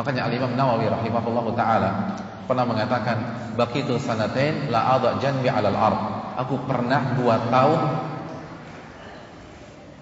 Makanya 0.00 0.28
Al 0.28 0.32
Imam 0.32 0.56
Nawawi 0.56 0.88
rahimahullahu 0.88 1.52
taala 1.52 2.16
pernah 2.48 2.64
mengatakan, 2.64 3.20
"Baqitu 3.52 4.00
sanatain 4.00 4.72
la 4.72 4.96
adha 4.96 5.20
janbi 5.20 5.52
'alal 5.52 5.76
ard." 5.76 6.00
Aku 6.40 6.64
pernah 6.64 7.16
dua 7.20 7.36
tahun 7.52 7.80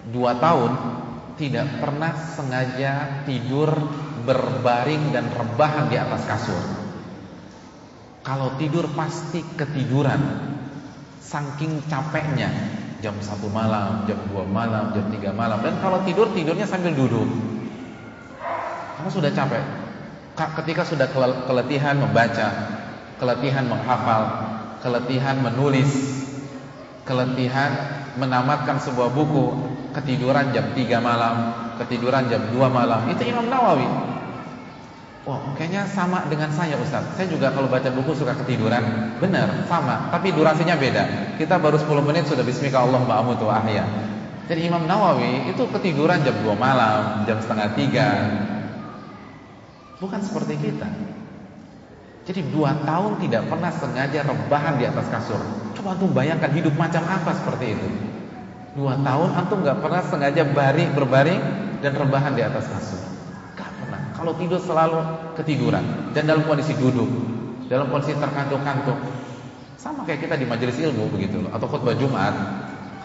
dua 0.09 0.37
tahun 0.37 0.71
tidak 1.35 1.83
pernah 1.83 2.11
sengaja 2.15 3.23
tidur 3.27 3.69
berbaring 4.25 5.13
dan 5.13 5.29
rebahan 5.29 5.91
di 5.91 5.97
atas 5.99 6.23
kasur. 6.25 6.63
Kalau 8.25 8.57
tidur 8.57 8.89
pasti 8.97 9.45
ketiduran. 9.55 10.53
Saking 11.25 11.81
capeknya 11.89 12.53
Jam 13.01 13.17
1 13.17 13.27
malam, 13.49 14.05
jam 14.05 14.17
2 14.29 14.45
malam, 14.49 14.93
jam 14.93 15.05
3 15.09 15.33
malam. 15.33 15.61
Dan 15.61 15.77
kalau 15.81 16.01
tidur, 16.05 16.29
tidurnya 16.33 16.65
sambil 16.69 16.93
duduk. 16.93 17.27
Karena 18.95 19.09
sudah 19.11 19.31
capek? 19.33 19.63
Ketika 20.35 20.83
sudah 20.83 21.07
keletihan 21.47 21.95
membaca 21.95 22.47
Keletihan 23.15 23.71
menghafal 23.71 24.23
Keletihan 24.83 25.39
menulis 25.39 25.91
Keletihan 27.07 27.71
menamatkan 28.19 28.83
sebuah 28.83 29.15
buku 29.15 29.74
Ketiduran 29.95 30.51
jam 30.51 30.75
3 30.75 30.99
malam 30.99 31.35
Ketiduran 31.79 32.27
jam 32.27 32.43
2 32.51 32.59
malam 32.67 33.07
Itu 33.07 33.23
Imam 33.23 33.47
Nawawi 33.47 33.87
Wah, 35.25 35.41
oh, 35.41 35.57
kayaknya 35.57 35.89
sama 35.89 36.21
dengan 36.29 36.53
saya 36.53 36.77
Ustaz. 36.77 37.01
Saya 37.17 37.25
juga 37.25 37.49
kalau 37.49 37.65
baca 37.65 37.89
buku 37.89 38.13
suka 38.13 38.37
ketiduran. 38.45 39.17
Benar, 39.17 39.65
sama, 39.65 40.13
tapi 40.13 40.29
durasinya 40.29 40.77
beda. 40.77 41.33
Kita 41.41 41.57
baru 41.57 41.81
10 41.81 42.05
menit 42.05 42.29
sudah 42.29 42.45
bismika 42.45 42.85
Allah 42.85 43.01
amutu 43.01 43.49
ahya. 43.49 43.89
Jadi 44.45 44.69
Imam 44.69 44.85
Nawawi 44.85 45.49
itu 45.49 45.65
ketiduran 45.73 46.21
jam 46.21 46.37
2 46.45 46.53
malam, 46.53 47.25
jam 47.25 47.41
setengah 47.41 47.73
3. 47.73 49.97
Bukan 49.97 50.21
seperti 50.21 50.61
kita. 50.61 50.93
Jadi 52.25 52.41
dua 52.49 52.73
tahun 52.81 53.21
tidak 53.21 53.53
pernah 53.53 53.69
sengaja 53.69 54.25
rebahan 54.25 54.81
di 54.81 54.85
atas 54.89 55.05
kasur. 55.13 55.37
Coba 55.77 55.93
antum 55.93 56.09
bayangkan 56.09 56.49
hidup 56.57 56.73
macam 56.73 57.05
apa 57.05 57.37
seperti 57.37 57.77
itu. 57.77 57.87
Dua 58.75 58.99
tahun 58.99 59.29
antum 59.31 59.63
nggak 59.63 59.79
pernah 59.79 60.03
sengaja 60.03 60.43
baring 60.51 60.91
berbaring 60.91 61.41
dan 61.79 61.95
rebahan 61.95 62.35
di 62.35 62.43
atas 62.43 62.67
kasur. 62.67 63.01
Kalau 64.15 64.31
tidur 64.35 64.59
selalu 64.59 64.99
ketiduran 65.39 66.11
dan 66.11 66.27
dalam 66.27 66.43
kondisi 66.43 66.75
duduk, 66.75 67.07
dalam 67.71 67.87
kondisi 67.87 68.15
terkantuk-kantuk. 68.19 68.97
Sama 69.79 70.01
kayak 70.01 70.25
kita 70.25 70.35
di 70.35 70.49
majelis 70.49 70.81
ilmu 70.81 71.13
begitu 71.13 71.45
loh, 71.45 71.53
atau 71.53 71.69
khutbah 71.69 71.93
Jumat 71.93 72.33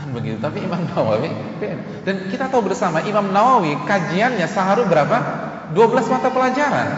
kan 0.00 0.09
begitu. 0.17 0.41
Tapi 0.41 0.65
Imam 0.65 0.81
Nawawi 0.91 1.29
dan 2.09 2.17
kita 2.33 2.49
tahu 2.49 2.73
bersama 2.73 3.05
Imam 3.05 3.31
Nawawi 3.31 3.77
kajiannya 3.85 4.49
sehari 4.49 4.89
berapa? 4.89 5.19
12 5.77 6.09
mata 6.09 6.29
pelajaran. 6.33 6.89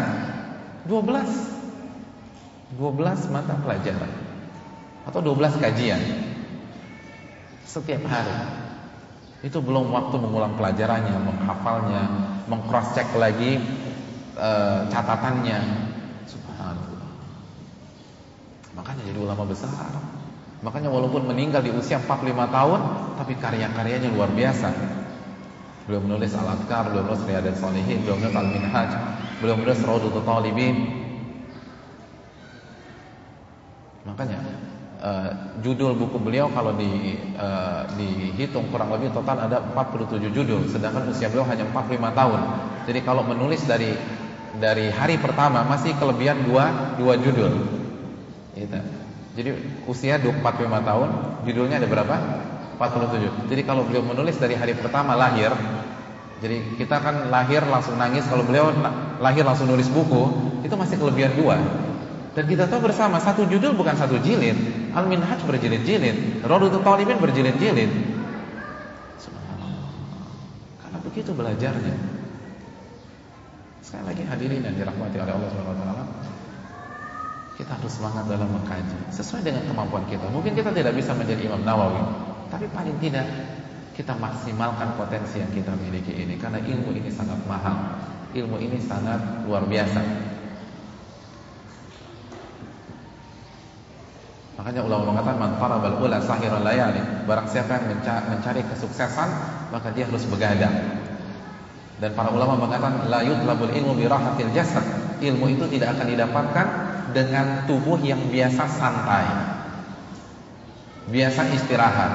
12 0.86 2.78
12 2.78 3.34
mata 3.34 3.52
pelajaran 3.58 4.12
atau 5.02 5.20
12 5.20 5.60
kajian 5.60 6.00
setiap 7.66 8.06
hari. 8.06 8.61
Itu 9.42 9.58
belum 9.58 9.90
waktu 9.90 10.16
mengulang 10.22 10.54
pelajarannya, 10.54 11.18
menghafalnya, 11.18 12.02
mengcross 12.46 12.94
check 12.94 13.10
lagi 13.18 13.58
e, 14.38 14.50
catatannya. 14.86 15.58
Subhanallah. 16.30 17.10
Makanya 18.78 19.02
jadi 19.02 19.18
ulama 19.18 19.42
besar. 19.50 19.74
Makanya 20.62 20.94
walaupun 20.94 21.26
meninggal 21.26 21.58
di 21.66 21.74
usia 21.74 21.98
45 21.98 22.38
tahun, 22.54 22.80
tapi 23.18 23.34
karya-karyanya 23.34 24.14
luar 24.14 24.30
biasa. 24.30 24.70
Beliau 25.90 26.06
menulis 26.06 26.38
Al-Adkar, 26.38 26.94
beliau 26.94 27.10
menulis 27.10 27.26
Riyadhus 27.26 27.58
Shalihin, 27.58 28.06
beliau 28.06 28.22
menulis 28.22 28.38
Al-Minhaj, 28.38 28.90
beliau 29.42 29.58
menulis 29.58 29.82
Rawdatul 29.82 30.22
Talibin. 30.22 30.76
Makanya 34.06 34.38
uh, 35.02 35.30
judul 35.60 35.98
buku 35.98 36.16
beliau 36.22 36.48
kalau 36.54 36.72
di 36.78 37.18
uh, 37.36 37.84
dihitung 37.98 38.70
kurang 38.70 38.94
lebih 38.94 39.10
total 39.10 39.50
ada 39.50 39.58
47 39.74 40.30
judul, 40.30 40.70
sedangkan 40.70 41.10
usia 41.10 41.28
beliau 41.28 41.44
hanya 41.50 41.66
45 41.68 42.18
tahun. 42.18 42.40
Jadi 42.86 43.00
kalau 43.02 43.22
menulis 43.26 43.62
dari 43.66 43.92
dari 44.62 44.88
hari 44.94 45.18
pertama 45.18 45.66
masih 45.66 45.92
kelebihan 45.98 46.46
dua, 46.46 46.94
dua 46.96 47.18
judul. 47.18 47.52
Gitu. 48.54 48.78
Jadi 49.32 49.50
usia 49.88 50.20
45 50.20 50.42
tahun, 50.68 51.08
judulnya 51.48 51.80
ada 51.80 51.88
berapa? 51.88 52.16
47. 52.76 53.48
Jadi 53.48 53.62
kalau 53.64 53.82
beliau 53.88 54.04
menulis 54.04 54.36
dari 54.36 54.54
hari 54.58 54.76
pertama 54.76 55.16
lahir, 55.16 55.50
jadi 56.42 56.58
kita 56.76 56.98
kan 57.00 57.30
lahir 57.30 57.62
langsung 57.64 57.96
nangis, 57.96 58.26
kalau 58.26 58.42
beliau 58.42 58.74
lahir 59.22 59.46
langsung 59.46 59.70
nulis 59.70 59.86
buku, 59.88 60.28
itu 60.66 60.74
masih 60.74 60.98
kelebihan 60.98 61.32
dua. 61.38 61.56
Dan 62.34 62.44
kita 62.48 62.66
tahu 62.66 62.90
bersama 62.90 63.22
satu 63.22 63.46
judul 63.46 63.78
bukan 63.78 63.94
satu 63.94 64.18
jilid. 64.20 64.81
Al-Minhaj 64.92 65.40
berjilid-jilid, 65.48 66.44
Raudhatul 66.44 66.84
Talibin 66.84 67.16
berjilid-jilid. 67.16 67.90
Karena 70.84 70.98
begitu 71.00 71.32
belajarnya. 71.32 71.96
Sekali 73.80 74.04
lagi 74.08 74.22
hadirin 74.28 74.60
yang 74.64 74.76
dirahmati 74.76 75.16
oleh 75.16 75.32
Allah 75.32 75.48
Subhanahu 75.52 75.74
wa 75.74 75.80
taala, 75.80 76.04
Kita 77.52 77.76
harus 77.76 77.92
semangat 77.94 78.24
dalam 78.26 78.48
mengkaji 78.48 79.12
sesuai 79.12 79.44
dengan 79.44 79.62
kemampuan 79.68 80.08
kita. 80.08 80.24
Mungkin 80.32 80.56
kita 80.56 80.72
tidak 80.72 80.96
bisa 80.96 81.12
menjadi 81.12 81.46
Imam 81.46 81.62
Nawawi, 81.62 82.00
tapi 82.48 82.64
paling 82.72 82.96
tidak 82.98 83.28
kita 83.92 84.16
maksimalkan 84.16 84.96
potensi 84.96 85.36
yang 85.36 85.52
kita 85.52 85.76
miliki 85.76 86.16
ini 86.16 86.40
karena 86.40 86.58
ilmu 86.64 86.96
ini 86.96 87.12
sangat 87.12 87.36
mahal. 87.44 88.00
Ilmu 88.32 88.56
ini 88.56 88.80
sangat 88.80 89.44
luar 89.44 89.68
biasa. 89.68 90.31
Makanya 94.62 94.86
ulama 94.86 95.10
mengatakan 95.10 95.42
man 95.42 95.58
talabal 95.58 95.98
ula 95.98 96.22
sahiran 96.22 96.62
layali. 96.62 97.02
Barang 97.26 97.50
siapa 97.50 97.82
yang 97.82 97.98
mencari 98.30 98.62
kesuksesan, 98.70 99.26
maka 99.74 99.90
dia 99.90 100.06
harus 100.06 100.22
begadang. 100.30 101.02
Dan 101.98 102.14
para 102.14 102.30
ulama 102.30 102.54
mengatakan 102.54 103.10
la 103.10 103.26
yutlabul 103.26 103.74
ilmu 103.74 103.98
bi 103.98 104.06
rahatil 104.06 104.54
jasad. 104.54 104.86
Ilmu 105.18 105.50
itu 105.50 105.66
tidak 105.66 105.98
akan 105.98 106.06
didapatkan 106.14 106.66
dengan 107.10 107.66
tubuh 107.66 107.98
yang 108.06 108.22
biasa 108.30 108.62
santai. 108.70 109.26
Biasa 111.10 111.42
istirahat. 111.58 112.12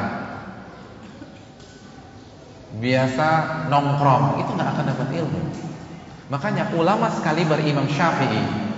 Biasa 2.79 3.27
nongkrong, 3.67 4.39
itu 4.39 4.55
nggak 4.55 4.69
akan 4.71 4.85
dapat 4.87 5.07
ilmu. 5.19 5.41
Makanya 6.31 6.71
ulama 6.79 7.11
sekali 7.11 7.43
berimam 7.43 7.91
Syafi'i 7.91 8.71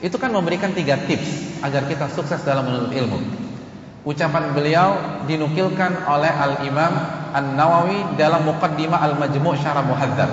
itu 0.00 0.16
kan 0.16 0.32
memberikan 0.32 0.72
tiga 0.72 0.96
tips 1.04 1.45
agar 1.64 1.88
kita 1.88 2.10
sukses 2.12 2.42
dalam 2.44 2.68
menuntut 2.68 2.92
ilmu. 2.92 3.18
Ucapan 4.06 4.54
beliau 4.54 5.22
dinukilkan 5.26 6.06
oleh 6.06 6.30
Al-Imam 6.30 6.92
An-Nawawi 7.34 8.14
dalam 8.14 8.46
Muqaddimah 8.46 9.02
Al-Majmu' 9.02 9.58
Syarah 9.58 9.82
Muhadzab. 9.82 10.30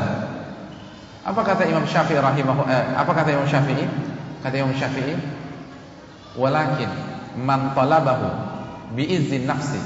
Apa 1.24 1.42
kata 1.42 1.66
Imam 1.66 1.88
Syafi'i 1.88 2.20
rahimahu 2.20 2.68
eh, 2.68 2.86
apa 2.94 3.12
kata 3.16 3.34
Imam 3.34 3.48
Syafi'i? 3.48 3.88
Kata 4.44 4.56
Imam 4.60 4.76
Syafi'i, 4.76 5.16
"Walakin 6.36 6.92
man 7.40 7.72
talabahu 7.74 8.28
bi 8.94 9.08
izzin 9.08 9.48
nafsi, 9.48 9.80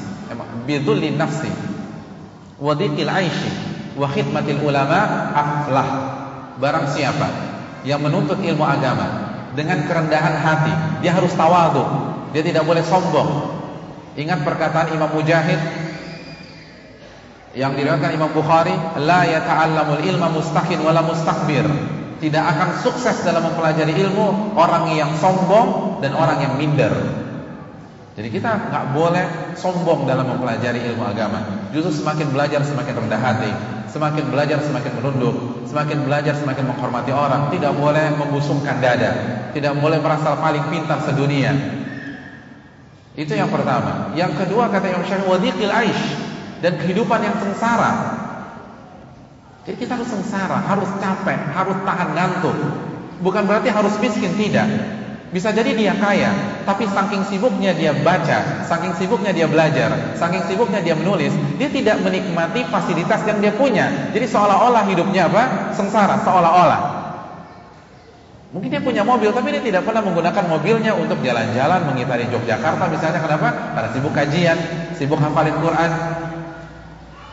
bi 0.65 0.81
dhulli 0.81 1.13
nafsi 1.13 1.47
wa 2.57 2.73
dhiqil 2.73 3.07
'aishi 3.07 3.51
wa 3.95 4.09
khidmatil 4.09 4.65
ulama 4.65 5.31
aflah." 5.31 5.89
Barang 6.57 6.89
siapa 6.89 7.29
yang 7.85 8.01
menuntut 8.01 8.41
ilmu 8.41 8.65
agama 8.65 9.26
dengan 9.57 9.89
kerendahan 9.89 10.37
hati, 10.37 11.01
dia 11.01 11.17
harus 11.17 11.33
tawadhu, 11.33 11.81
dia 12.29 12.45
tidak 12.45 12.61
boleh 12.61 12.85
sombong. 12.85 13.57
Ingat 14.13 14.45
perkataan 14.45 14.93
Imam 14.93 15.09
Mujahid 15.17 15.57
yang 17.57 17.73
diriwayatkan 17.73 18.13
Imam 18.13 18.29
Bukhari, 18.37 18.73
la 19.01 19.25
yata'allamul 19.25 20.05
ilma 20.05 20.29
mustakhin 20.29 20.77
wala 20.85 21.01
mustakbir. 21.01 21.65
Tidak 22.17 22.41
akan 22.41 22.81
sukses 22.81 23.25
dalam 23.25 23.45
mempelajari 23.45 23.93
ilmu 23.97 24.57
orang 24.57 24.93
yang 24.93 25.13
sombong 25.17 26.01
dan 26.01 26.13
orang 26.17 26.41
yang 26.41 26.53
minder. 26.57 26.93
Jadi 28.17 28.33
kita 28.33 28.73
nggak 28.73 28.85
boleh 28.97 29.53
sombong 29.53 30.09
dalam 30.09 30.25
mempelajari 30.25 30.81
ilmu 30.81 31.05
agama. 31.05 31.69
Justru 31.69 32.01
semakin 32.01 32.33
belajar 32.33 32.65
semakin 32.65 33.05
rendah 33.05 33.21
hati, 33.21 33.51
semakin 33.93 34.33
belajar 34.33 34.57
semakin 34.65 34.97
menunduk, 34.97 35.56
semakin 35.67 36.07
belajar 36.07 36.33
semakin 36.33 36.71
menghormati 36.71 37.11
orang. 37.11 37.51
Tidak 37.53 37.73
boleh 37.75 38.15
membusungkan 38.15 38.79
dada, 38.79 39.11
tidak 39.51 39.75
boleh 39.77 39.99
merasa 39.99 40.33
paling 40.39 40.63
pintar 40.71 41.03
sedunia. 41.03 41.53
Itu 43.13 43.33
yang 43.35 43.51
pertama. 43.51 44.13
Yang 44.15 44.45
kedua 44.45 44.69
kata 44.73 44.93
Imam 44.93 45.05
Syafi'i 45.05 45.27
wadiqil 45.27 45.73
aish 45.73 46.03
dan 46.63 46.79
kehidupan 46.81 47.19
yang 47.21 47.35
sengsara. 47.37 48.23
Jadi 49.67 49.83
kita 49.83 49.99
harus 49.99 50.07
sengsara, 50.07 50.63
harus 50.63 50.87
capek, 51.03 51.39
harus 51.51 51.77
tahan 51.83 52.09
ngantuk. 52.15 52.55
Bukan 53.19 53.43
berarti 53.49 53.67
harus 53.67 53.99
miskin, 53.99 54.31
tidak. 54.39 54.96
Bisa 55.27 55.51
jadi 55.51 55.75
dia 55.75 55.91
kaya, 55.99 56.31
tapi 56.63 56.87
saking 56.87 57.27
sibuknya 57.27 57.75
dia 57.75 57.91
baca, 57.99 58.63
saking 58.63 58.95
sibuknya 58.95 59.35
dia 59.35 59.43
belajar, 59.43 60.15
saking 60.15 60.39
sibuknya 60.47 60.79
dia 60.79 60.95
menulis, 60.95 61.35
dia 61.59 61.67
tidak 61.67 61.99
menikmati 61.99 62.63
fasilitas 62.71 63.27
yang 63.27 63.43
dia 63.43 63.51
punya. 63.51 63.91
Jadi 64.15 64.23
seolah-olah 64.23 64.87
hidupnya 64.87 65.27
apa? 65.27 65.75
Sengsara, 65.75 66.23
seolah-olah. 66.23 66.81
Mungkin 68.55 68.71
dia 68.71 68.79
punya 68.79 69.03
mobil, 69.03 69.35
tapi 69.35 69.51
dia 69.51 69.59
tidak 69.59 69.83
pernah 69.83 69.99
menggunakan 69.99 70.43
mobilnya 70.47 70.95
untuk 70.95 71.19
jalan-jalan 71.19 71.83
mengitari 71.91 72.23
Yogyakarta 72.31 72.87
misalnya. 72.87 73.19
Kenapa? 73.19 73.75
Karena 73.75 73.89
sibuk 73.91 74.15
kajian, 74.15 74.57
sibuk 74.95 75.19
hafalin 75.19 75.59
Quran. 75.59 75.91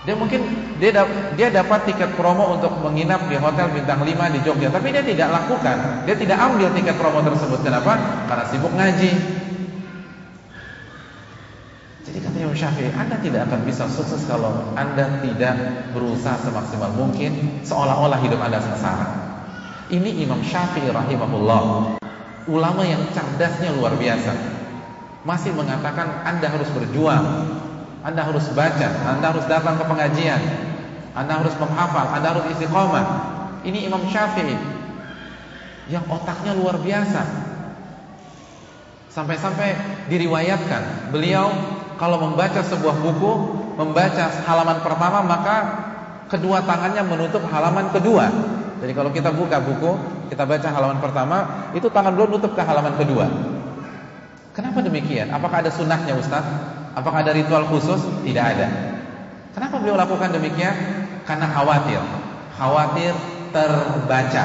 Dia 0.05 0.13
mungkin 0.13 0.45
dia 0.77 0.93
dia 1.33 1.49
dapat 1.49 1.89
tiket 1.89 2.13
promo 2.13 2.61
untuk 2.61 2.77
menginap 2.85 3.25
di 3.25 3.41
hotel 3.41 3.73
bintang 3.73 4.05
5 4.05 4.37
di 4.37 4.41
Jogja, 4.45 4.69
tapi 4.69 4.93
dia 4.93 5.01
tidak 5.01 5.33
lakukan. 5.33 6.05
Dia 6.05 6.13
tidak 6.13 6.37
ambil 6.37 6.69
tiket 6.77 6.97
promo 7.01 7.25
tersebut. 7.25 7.65
Kenapa? 7.65 7.97
Karena 8.29 8.45
sibuk 8.53 8.73
ngaji. 8.77 9.13
Jadi 12.05 12.19
kata 12.21 12.37
Imam 12.37 12.53
Syafi'i, 12.53 12.93
Anda 12.93 13.17
tidak 13.25 13.49
akan 13.49 13.65
bisa 13.65 13.89
sukses 13.89 14.29
kalau 14.29 14.77
Anda 14.77 15.25
tidak 15.25 15.57
berusaha 15.97 16.37
semaksimal 16.45 16.93
mungkin 17.01 17.65
seolah-olah 17.65 18.21
hidup 18.21 18.45
Anda 18.45 18.61
sengsara. 18.61 19.09
Ini 19.89 20.21
Imam 20.21 20.45
Syafi'i 20.45 20.93
rahimahullah. 20.93 21.97
Ulama 22.53 22.85
yang 22.85 23.09
cerdasnya 23.09 23.73
luar 23.73 23.97
biasa. 23.97 24.37
Masih 25.25 25.57
mengatakan 25.57 26.29
Anda 26.29 26.53
harus 26.53 26.69
berjuang 26.77 27.25
anda 28.05 28.21
harus 28.21 28.45
baca, 28.53 28.89
Anda 29.09 29.33
harus 29.33 29.49
datang 29.49 29.81
ke 29.81 29.85
pengajian, 29.89 30.37
Anda 31.17 31.41
harus 31.41 31.57
menghafal, 31.57 32.13
Anda 32.13 32.37
harus 32.37 32.45
istiqomah. 32.53 33.05
Ini 33.65 33.89
Imam 33.89 34.05
Syafi'i 34.13 34.53
yang 35.89 36.05
otaknya 36.13 36.53
luar 36.53 36.77
biasa. 36.85 37.25
Sampai-sampai 39.09 39.73
diriwayatkan 40.13 41.17
beliau 41.17 41.49
kalau 41.97 42.21
membaca 42.21 42.61
sebuah 42.61 42.93
buku, 43.01 43.33
membaca 43.81 44.29
halaman 44.45 44.85
pertama 44.85 45.19
maka 45.25 45.57
kedua 46.29 46.61
tangannya 46.61 47.09
menutup 47.09 47.41
halaman 47.49 47.89
kedua. 47.89 48.29
Jadi 48.85 48.93
kalau 48.93 49.17
kita 49.17 49.33
buka 49.33 49.65
buku, 49.65 49.97
kita 50.29 50.45
baca 50.45 50.69
halaman 50.69 51.01
pertama, 51.01 51.39
itu 51.73 51.89
tangan 51.89 52.13
belum 52.13 52.37
nutup 52.37 52.53
ke 52.53 52.61
halaman 52.61 53.01
kedua. 53.01 53.25
Kenapa 54.53 54.85
demikian? 54.85 55.33
Apakah 55.33 55.65
ada 55.65 55.73
sunnahnya 55.73 56.21
Ustaz? 56.21 56.45
Apakah 56.95 57.27
ada 57.27 57.35
ritual 57.35 57.67
khusus? 57.67 57.99
Tidak 58.23 58.45
ada. 58.45 58.67
Kenapa 59.55 59.83
beliau 59.83 59.99
lakukan 59.99 60.31
demikian? 60.31 60.75
Karena 61.27 61.51
khawatir. 61.51 62.03
Khawatir 62.55 63.13
terbaca. 63.51 64.45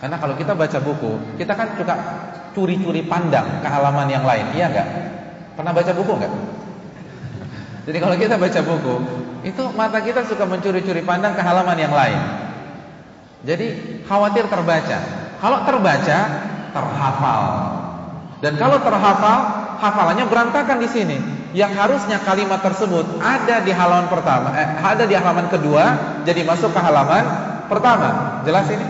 Karena 0.00 0.16
kalau 0.20 0.34
kita 0.36 0.52
baca 0.52 0.78
buku, 0.84 1.40
kita 1.40 1.52
kan 1.56 1.76
suka 1.80 1.94
curi-curi 2.52 3.04
pandang 3.08 3.64
ke 3.64 3.68
halaman 3.68 4.08
yang 4.08 4.24
lain, 4.24 4.46
iya 4.52 4.68
enggak? 4.68 4.88
Pernah 5.56 5.72
baca 5.72 5.92
buku 5.96 6.12
enggak? 6.20 6.32
Jadi 7.84 7.98
kalau 8.00 8.16
kita 8.16 8.34
baca 8.36 8.60
buku, 8.64 8.94
itu 9.44 9.62
mata 9.76 10.00
kita 10.00 10.24
suka 10.24 10.44
mencuri-curi 10.48 11.04
pandang 11.04 11.36
ke 11.36 11.42
halaman 11.44 11.76
yang 11.76 11.92
lain. 11.92 12.20
Jadi 13.44 13.66
khawatir 14.08 14.48
terbaca. 14.48 14.98
Kalau 15.40 15.58
terbaca, 15.68 16.18
terhafal. 16.72 17.42
Dan 18.40 18.56
kalau 18.56 18.80
terhafal, 18.80 19.40
hafalannya 19.78 20.26
berantakan 20.28 20.78
di 20.82 20.88
sini. 20.88 21.18
Yang 21.54 21.72
harusnya 21.78 22.18
kalimat 22.26 22.58
tersebut 22.66 23.22
ada 23.22 23.62
di 23.62 23.70
halaman 23.70 24.10
pertama, 24.10 24.50
eh, 24.58 24.68
ada 24.82 25.06
di 25.06 25.14
halaman 25.14 25.46
kedua, 25.46 25.84
jadi 26.26 26.42
masuk 26.42 26.74
ke 26.74 26.80
halaman 26.82 27.22
pertama. 27.70 28.42
Jelas 28.42 28.66
ini? 28.74 28.86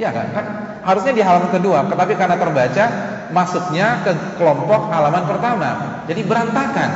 Ya 0.00 0.08
kan? 0.14 0.32
kan 0.32 0.46
harusnya 0.88 1.12
di 1.12 1.20
halaman 1.20 1.52
kedua, 1.52 1.84
tetapi 1.84 2.16
karena 2.16 2.40
terbaca 2.40 2.84
masuknya 3.28 4.00
ke 4.08 4.12
kelompok 4.40 4.88
halaman 4.88 5.24
pertama. 5.28 5.68
Jadi 6.08 6.20
berantakan. 6.24 6.90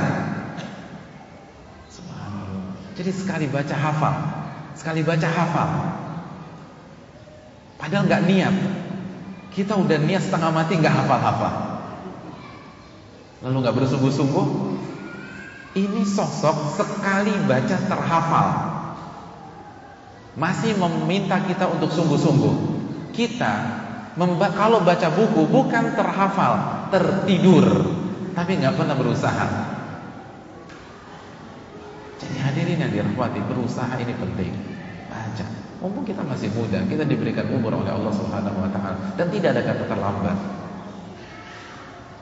Jadi 2.92 3.10
sekali 3.12 3.48
baca 3.48 3.76
hafal, 3.76 4.16
sekali 4.76 5.00
baca 5.04 5.28
hafal. 5.28 5.70
Padahal 7.76 8.04
nggak 8.08 8.24
niat. 8.28 8.54
Kita 9.52 9.76
udah 9.76 10.00
niat 10.00 10.24
setengah 10.24 10.48
mati 10.48 10.80
nggak 10.80 10.92
hafal-hafal 10.92 11.71
lalu 13.42 13.56
nggak 13.62 13.76
bersungguh-sungguh, 13.76 14.46
ini 15.72 16.02
sosok 16.06 16.78
sekali 16.78 17.34
baca 17.48 17.76
terhafal. 17.76 18.48
Masih 20.32 20.72
meminta 20.80 21.36
kita 21.44 21.68
untuk 21.68 21.92
sungguh-sungguh. 21.92 22.54
Kita 23.12 23.52
kalau 24.56 24.84
baca 24.84 25.08
buku 25.12 25.48
bukan 25.48 25.96
terhafal, 25.96 26.88
tertidur, 26.92 27.64
tapi 28.36 28.60
nggak 28.60 28.76
pernah 28.76 28.96
berusaha. 28.96 29.48
Jadi 32.20 32.36
hadirin 32.38 32.78
yang 32.78 32.92
dirahmati, 32.92 33.40
berusaha 33.44 33.92
ini 33.96 34.12
penting. 34.16 34.52
Baca. 35.08 35.46
Mumpung 35.82 36.06
kita 36.06 36.22
masih 36.22 36.52
muda, 36.54 36.78
kita 36.86 37.02
diberikan 37.02 37.50
umur 37.50 37.74
oleh 37.74 37.90
Allah 37.90 38.12
Subhanahu 38.14 38.54
wa 38.54 38.70
taala 38.70 39.18
dan 39.18 39.26
tidak 39.34 39.56
ada 39.58 39.62
kata 39.66 39.84
terlambat. 39.90 40.38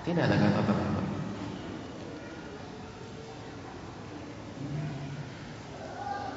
Tidak 0.07 0.23
ada 0.25 0.37
kata 0.39 0.61
terlambat. 0.65 1.10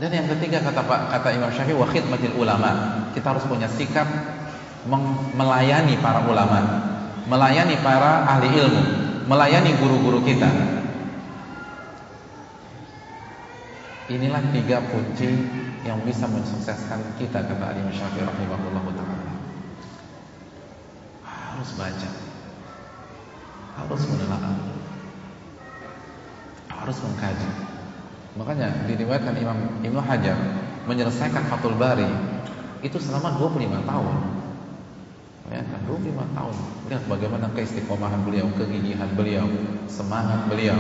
Dan 0.03 0.11
yang 0.11 0.27
ketiga 0.35 0.59
kata 0.59 0.83
Pak 0.83 1.15
kata 1.15 1.31
Imam 1.31 1.47
Syafi'i 1.47 1.79
wa 1.79 1.87
khidmatil 1.87 2.35
ulama. 2.35 2.71
Kita 3.15 3.31
harus 3.31 3.47
punya 3.47 3.71
sikap 3.71 4.03
melayani 5.31 5.95
para 6.03 6.27
ulama. 6.27 6.91
melayani 7.23 7.79
para 7.79 8.27
ahli 8.27 8.51
ilmu, 8.51 8.83
melayani 9.31 9.79
guru-guru 9.79 10.27
kita. 10.27 10.51
Inilah 14.11 14.43
tiga 14.51 14.83
kunci 14.91 15.31
yang 15.87 16.03
bisa 16.03 16.27
mensukseskan 16.27 17.15
kita 17.15 17.39
kata 17.47 17.79
Imam 17.79 17.95
Syafi'i 17.95 18.27
rahimahullah 18.27 18.83
taala. 18.91 19.33
Harus 21.23 21.69
baca. 21.79 22.09
Harus 23.79 24.01
menelaah. 24.11 24.55
Harus 26.67 26.97
mengkaji. 27.07 27.72
Makanya 28.34 28.89
diriwayatkan 28.89 29.38
Imam 29.38 29.58
Ibnu 29.86 30.02
Hajar 30.02 30.38
menyelesaikan 30.89 31.46
Fathul 31.54 31.78
Bari 31.78 32.08
itu 32.82 32.98
selama 32.98 33.38
25 33.38 33.86
tahun. 33.86 34.15
Ya, 35.54 35.62
25 35.86 36.34
tahun. 36.34 36.56
Lihat 36.89 37.04
bagaimana 37.06 37.46
keistiqomahan 37.54 38.26
beliau, 38.26 38.50
kegigihan 38.58 39.12
beliau, 39.13 39.46
semangat 39.86 40.50
beliau. 40.50 40.80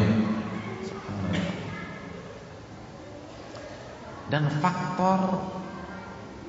Dan 4.33 4.49
faktor 4.57 5.45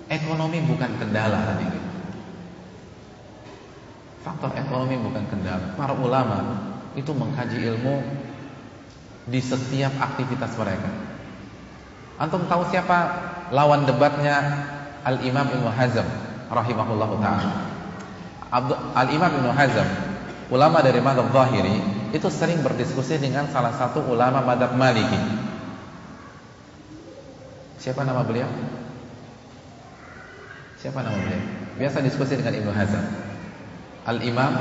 ekonomi 0.08 0.64
bukan 0.64 0.88
kendala 0.96 1.52
tadi. 1.52 1.68
Faktor 4.24 4.56
ekonomi 4.56 4.96
bukan 5.04 5.24
kendala. 5.28 5.76
Para 5.76 5.92
ulama 5.92 6.64
itu 6.96 7.12
mengkaji 7.12 7.60
ilmu 7.60 8.23
di 9.24 9.40
setiap 9.40 9.92
aktivitas 10.00 10.52
mereka. 10.60 10.90
Antum 12.20 12.46
tahu 12.46 12.68
siapa 12.70 12.98
lawan 13.50 13.88
debatnya 13.88 14.40
Al-Imam 15.02 15.50
Ibnu 15.50 15.68
Hazm 15.68 16.06
rahimahullah 16.48 17.10
taala. 17.18 17.52
Al-Imam 18.94 19.32
Ibnu 19.42 19.50
Hazm, 19.50 19.88
ulama 20.52 20.78
dari 20.78 21.02
mazhab 21.02 21.26
Zahiri, 21.34 21.76
itu 22.14 22.28
sering 22.30 22.62
berdiskusi 22.62 23.18
dengan 23.18 23.50
salah 23.50 23.74
satu 23.74 24.04
ulama 24.06 24.46
mazhab 24.46 24.78
Maliki. 24.78 25.18
Siapa 27.82 28.06
nama 28.06 28.22
beliau? 28.22 28.48
Siapa 30.78 31.02
nama 31.02 31.16
beliau? 31.18 31.42
Biasa 31.80 31.98
diskusi 32.04 32.38
dengan 32.38 32.54
Ibnu 32.54 32.70
Hazm. 32.70 33.02
Al-Imam 34.04 34.52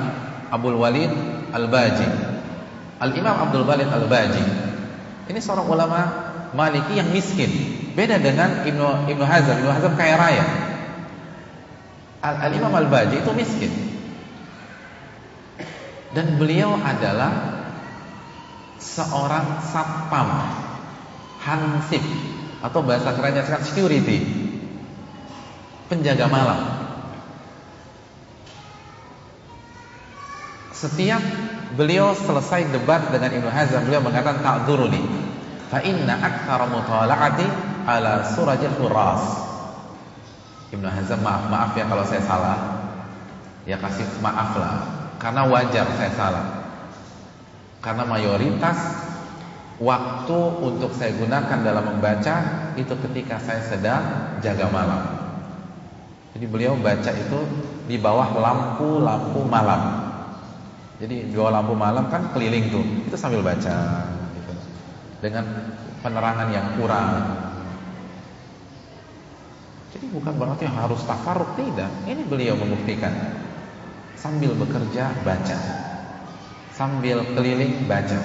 Abdul 0.49 0.79
Walid 0.79 1.11
Al-Baji. 1.53 2.22
Al-Imam 3.03 3.35
Abdul 3.35 3.67
Walid 3.67 3.91
Al-Baji. 3.91 4.43
Ini 5.27 5.39
seorang 5.43 5.67
ulama 5.67 5.99
Maliki 6.55 6.95
yang 6.95 7.11
miskin. 7.11 7.51
Beda 7.97 8.15
dengan 8.15 8.63
Ibnu 8.63 9.11
Ibnu 9.11 9.25
Hazm. 9.27 9.59
Ibnu 9.59 9.71
Hazm 9.75 9.93
kaya 9.99 10.15
raya. 10.15 10.45
Al-Imam 12.23 12.71
Al-Baji 12.71 13.19
itu 13.19 13.31
miskin. 13.35 13.71
Dan 16.15 16.39
beliau 16.39 16.79
adalah 16.79 17.59
seorang 18.79 19.59
satpam 19.59 20.29
hansip 21.43 22.03
atau 22.63 22.79
bahasa 22.79 23.11
kerennya 23.11 23.43
sekarang 23.43 23.67
security 23.67 24.23
penjaga 25.91 26.31
malam 26.31 26.59
setiap 30.71 31.19
beliau 31.73 32.13
selesai 32.15 32.69
debat 32.71 33.09
dengan 33.09 33.33
Ibnu 33.33 33.49
Hazm. 33.49 33.89
Beliau 33.89 34.01
mengatakan 34.05 34.41
ta'dzuruni 34.41 35.01
fa 35.67 35.81
inna 35.81 36.17
aktsara 36.17 36.69
mutala'ati 36.69 37.47
ala 37.89 38.25
surajil 38.33 38.77
huras. 38.81 39.23
Ibnu 40.73 40.87
Hazm 40.87 41.19
maaf 41.21 41.49
maaf 41.49 41.71
ya 41.77 41.85
kalau 41.85 42.05
saya 42.05 42.23
salah. 42.25 42.59
Ya 43.63 43.79
kasih 43.79 44.05
maaf 44.19 44.59
lah 44.59 44.75
karena 45.17 45.47
wajar 45.47 45.87
saya 45.95 46.11
salah. 46.13 46.45
Karena 47.79 48.03
mayoritas 48.07 49.03
Waktu 49.81 50.39
untuk 50.61 50.93
saya 50.93 51.17
gunakan 51.17 51.59
dalam 51.65 51.97
membaca 51.97 52.35
itu 52.77 52.93
ketika 53.09 53.41
saya 53.41 53.59
sedang 53.65 54.03
jaga 54.39 54.69
malam. 54.69 55.01
Jadi 56.37 56.45
beliau 56.45 56.77
baca 56.77 57.09
itu 57.09 57.39
di 57.89 57.97
bawah 57.97 58.37
lampu-lampu 58.37 59.41
malam. 59.49 60.12
Jadi 61.03 61.27
di 61.27 61.35
bawah 61.35 61.59
lampu 61.59 61.75
malam 61.75 62.07
kan 62.07 62.31
keliling 62.31 62.71
tuh, 62.71 62.79
itu 63.03 63.19
sambil 63.19 63.43
baca 63.43 64.07
gitu. 64.39 64.53
Dengan 65.19 65.43
penerangan 65.99 66.47
yang 66.47 66.79
kurang. 66.79 67.11
Jadi 69.91 70.07
bukan 70.15 70.31
berarti 70.39 70.63
harus 70.63 71.03
tafaruk 71.03 71.59
tidak. 71.59 71.91
Ini 72.07 72.23
beliau 72.23 72.55
membuktikan 72.55 73.11
sambil 74.15 74.55
bekerja 74.55 75.11
baca. 75.27 75.57
Sambil 76.71 77.19
keliling 77.35 77.83
baca. 77.83 78.23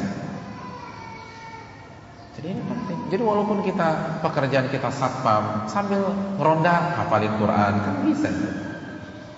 Jadi 2.39 2.47
ini 2.47 2.63
penting. 2.63 2.99
Jadi 3.11 3.23
walaupun 3.27 3.67
kita 3.67 4.23
pekerjaan 4.23 4.71
kita 4.71 4.87
satpam 4.95 5.67
sambil 5.67 6.15
ronda 6.39 6.95
hafalin 6.95 7.35
Quran 7.43 7.75
kan 7.83 7.95
bisa. 8.07 8.31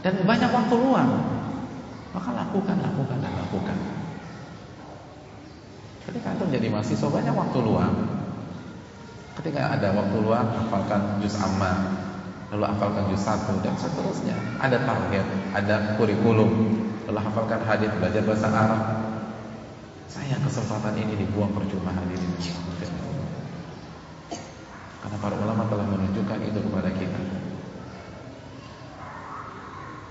Dan 0.04 0.28
banyak 0.28 0.50
waktu 0.52 0.74
luang. 0.76 1.10
Maka 2.10 2.30
lakukan, 2.34 2.76
lakukan 2.82 3.18
dan 3.22 3.32
lakukan. 3.38 3.78
Ketika 6.10 6.26
antum 6.34 6.50
jadi 6.50 6.66
mahasiswa 6.66 7.06
banyak 7.06 7.34
waktu 7.34 7.58
luang. 7.62 7.94
Ketika 9.38 9.78
ada 9.78 9.94
waktu 9.94 10.16
luang 10.18 10.50
hafalkan 10.50 11.22
juz 11.22 11.38
amma, 11.38 11.70
lalu 12.50 12.66
hafalkan 12.66 13.06
juz 13.14 13.22
satu 13.22 13.62
dan 13.62 13.78
seterusnya. 13.78 14.34
Ada 14.58 14.82
target, 14.82 15.22
ada 15.54 15.94
kurikulum, 15.94 16.50
lalu 17.06 17.20
hafalkan 17.22 17.62
hadis, 17.62 17.94
belajar 17.94 18.26
bahasa 18.26 18.48
Arab. 18.50 18.82
Saya 20.10 20.34
kesempatan 20.42 20.98
ini 20.98 21.14
dibuang 21.14 21.54
percuma 21.54 21.94
hadirin. 21.94 22.34
Karena 25.00 25.16
para 25.22 25.34
ulama 25.38 25.62
telah 25.70 25.86
menunjukkan 25.86 26.38
itu 26.42 26.58
kepada 26.58 26.90
kita. 26.90 27.39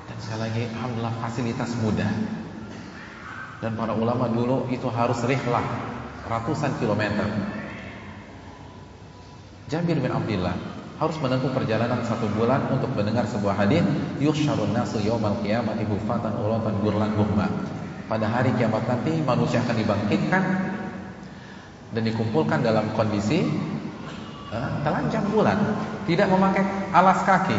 Dan 0.10 0.18
sekali 0.18 0.42
lagi, 0.50 0.64
alhamdulillah 0.74 1.16
fasilitas 1.22 1.72
mudah. 1.86 2.12
Dan 3.62 3.78
para 3.78 3.94
ulama 3.94 4.26
dulu 4.26 4.66
itu 4.74 4.90
harus 4.90 5.22
rihlah 5.22 5.62
ratusan 6.26 6.74
kilometer. 6.82 7.30
Jabir 9.70 10.02
bin 10.02 10.10
Abdullah 10.10 10.58
harus 10.98 11.18
menempuh 11.22 11.54
perjalanan 11.54 12.02
satu 12.04 12.26
bulan 12.34 12.74
untuk 12.74 12.90
mendengar 12.98 13.24
sebuah 13.30 13.56
hadis 13.56 13.86
yusyarun 14.20 14.74
nasu 14.74 15.00
yaumal 15.00 15.38
qiyamati 15.46 15.86
hufatan 15.88 16.34
ulatan 16.42 16.76
gurlan 16.84 17.14
gumma 17.16 17.48
pada 18.10 18.26
hari 18.28 18.52
kiamat 18.58 18.84
nanti 18.90 19.16
manusia 19.22 19.62
akan 19.64 19.78
dibangkitkan 19.80 20.44
dan 21.94 22.02
dikumpulkan 22.04 22.66
dalam 22.66 22.90
kondisi 22.98 23.46
telanjang 24.82 25.26
bulan, 25.30 25.58
tidak 26.10 26.26
memakai 26.26 26.66
alas 26.90 27.22
kaki, 27.22 27.54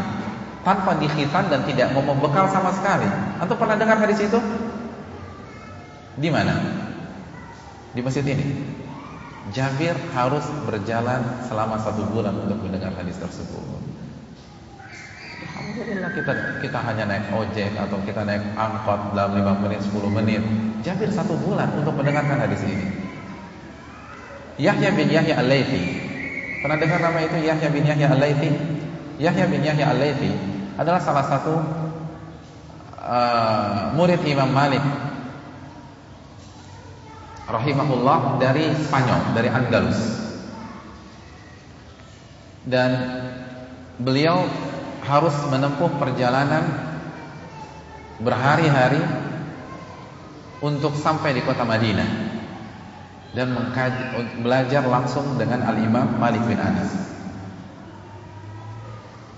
tanpa 0.61 0.97
dikhitan 1.01 1.49
dan 1.49 1.65
tidak 1.65 1.93
mau 1.97 2.05
membekal 2.05 2.49
sama 2.53 2.73
sekali. 2.77 3.09
Antum 3.41 3.57
pernah 3.57 3.77
dengar 3.81 3.97
hadis 3.97 4.21
itu? 4.21 4.39
Di 6.21 6.29
mana? 6.29 6.55
Di 7.97 8.01
masjid 8.05 8.25
ini. 8.27 8.77
Jabir 9.51 9.97
harus 10.15 10.47
berjalan 10.69 11.43
selama 11.49 11.81
satu 11.81 12.07
bulan 12.13 12.37
untuk 12.47 12.61
mendengar 12.63 12.95
hadis 12.95 13.19
tersebut. 13.19 13.83
Alhamdulillah 15.41 16.13
kita 16.13 16.33
kita 16.61 16.79
hanya 16.87 17.05
naik 17.09 17.33
ojek 17.35 17.73
atau 17.75 17.99
kita 18.05 18.23
naik 18.23 18.45
angkot 18.55 19.17
dalam 19.17 19.59
5 19.59 19.65
menit 19.65 19.81
10 19.83 20.17
menit. 20.23 20.43
Jabir 20.87 21.11
satu 21.11 21.35
bulan 21.41 21.73
untuk 21.75 21.97
mendengarkan 21.99 22.47
hadis 22.47 22.63
ini. 22.63 22.87
Yahya 24.61 24.93
bin 24.93 25.09
Yahya 25.09 25.41
Al-Laythi 25.41 26.11
Pernah 26.61 26.77
dengar 26.77 27.01
nama 27.01 27.25
itu 27.25 27.41
Yahya 27.41 27.69
bin 27.73 27.89
Yahya 27.89 28.13
Al-Laitsi? 28.13 28.53
Yahya 29.17 29.49
bin 29.49 29.65
Yahya 29.65 29.97
Al-Laitsi 29.97 30.50
adalah 30.81 30.97
salah 31.05 31.29
satu 31.29 31.55
uh, 32.97 33.93
murid 33.93 34.25
Imam 34.25 34.49
Malik 34.49 34.81
rahimahullah 37.45 38.41
dari 38.41 38.73
Spanyol, 38.81 39.37
dari 39.37 39.49
Andalus. 39.53 40.01
Dan 42.65 42.91
beliau 44.01 44.49
harus 45.05 45.37
menempuh 45.53 46.01
perjalanan 46.01 46.65
berhari-hari 48.25 49.05
untuk 50.65 50.97
sampai 50.97 51.37
di 51.37 51.45
kota 51.45 51.69
Madinah 51.69 52.09
dan 53.37 53.53
belajar 54.41 54.85
langsung 54.89 55.37
dengan 55.37 55.61
Al-Imam 55.69 56.17
Malik 56.17 56.41
bin 56.49 56.57
Anas. 56.57 56.89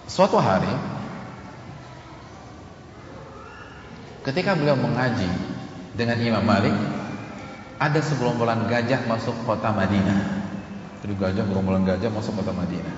Suatu 0.07 0.39
hari 0.39 1.02
ketika 4.23 4.55
beliau 4.55 4.79
mengaji 4.79 5.29
dengan 5.99 6.19
Imam 6.19 6.45
Malik, 6.47 6.75
ada 7.83 7.99
segerombolan 7.99 8.71
gajah 8.71 9.03
masuk 9.11 9.35
kota 9.43 9.75
Madinah. 9.75 10.47
Jadi 11.03 11.13
gajah, 11.19 11.45
gerombolan 11.51 11.83
gajah 11.83 12.11
masuk 12.15 12.39
kota 12.39 12.55
Madinah. 12.55 12.95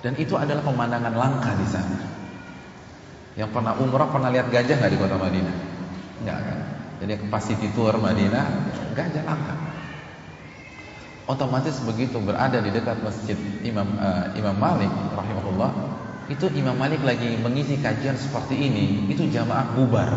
Dan 0.00 0.16
itu 0.16 0.32
adalah 0.36 0.64
pemandangan 0.64 1.12
langka 1.12 1.52
di 1.60 1.66
sana. 1.68 1.98
Yang 3.36 3.52
pernah 3.52 3.76
umrah 3.76 4.08
pernah 4.08 4.32
lihat 4.32 4.48
gajah 4.48 4.80
nggak 4.80 4.92
di 4.96 5.00
kota 5.00 5.16
Madinah? 5.20 5.56
Enggak 6.24 6.38
kan? 6.40 6.58
Jadi 7.04 7.12
pas 7.28 7.42
City 7.44 7.68
Tour 7.76 7.92
Madinah, 8.00 8.46
gajah 8.96 9.24
langka. 9.28 9.56
Otomatis 11.26 11.82
begitu 11.84 12.16
berada 12.22 12.62
di 12.62 12.70
dekat 12.70 13.02
masjid 13.02 13.34
Imam 13.66 13.98
uh, 13.98 14.30
Imam 14.38 14.56
Malik 14.56 14.88
rahimahullah, 15.12 15.74
itu 16.26 16.50
Imam 16.58 16.74
Malik 16.74 17.06
lagi 17.06 17.38
mengisi 17.38 17.78
kajian 17.78 18.18
seperti 18.18 18.58
ini, 18.58 19.06
itu 19.06 19.30
jamaah 19.30 19.78
bubar. 19.78 20.10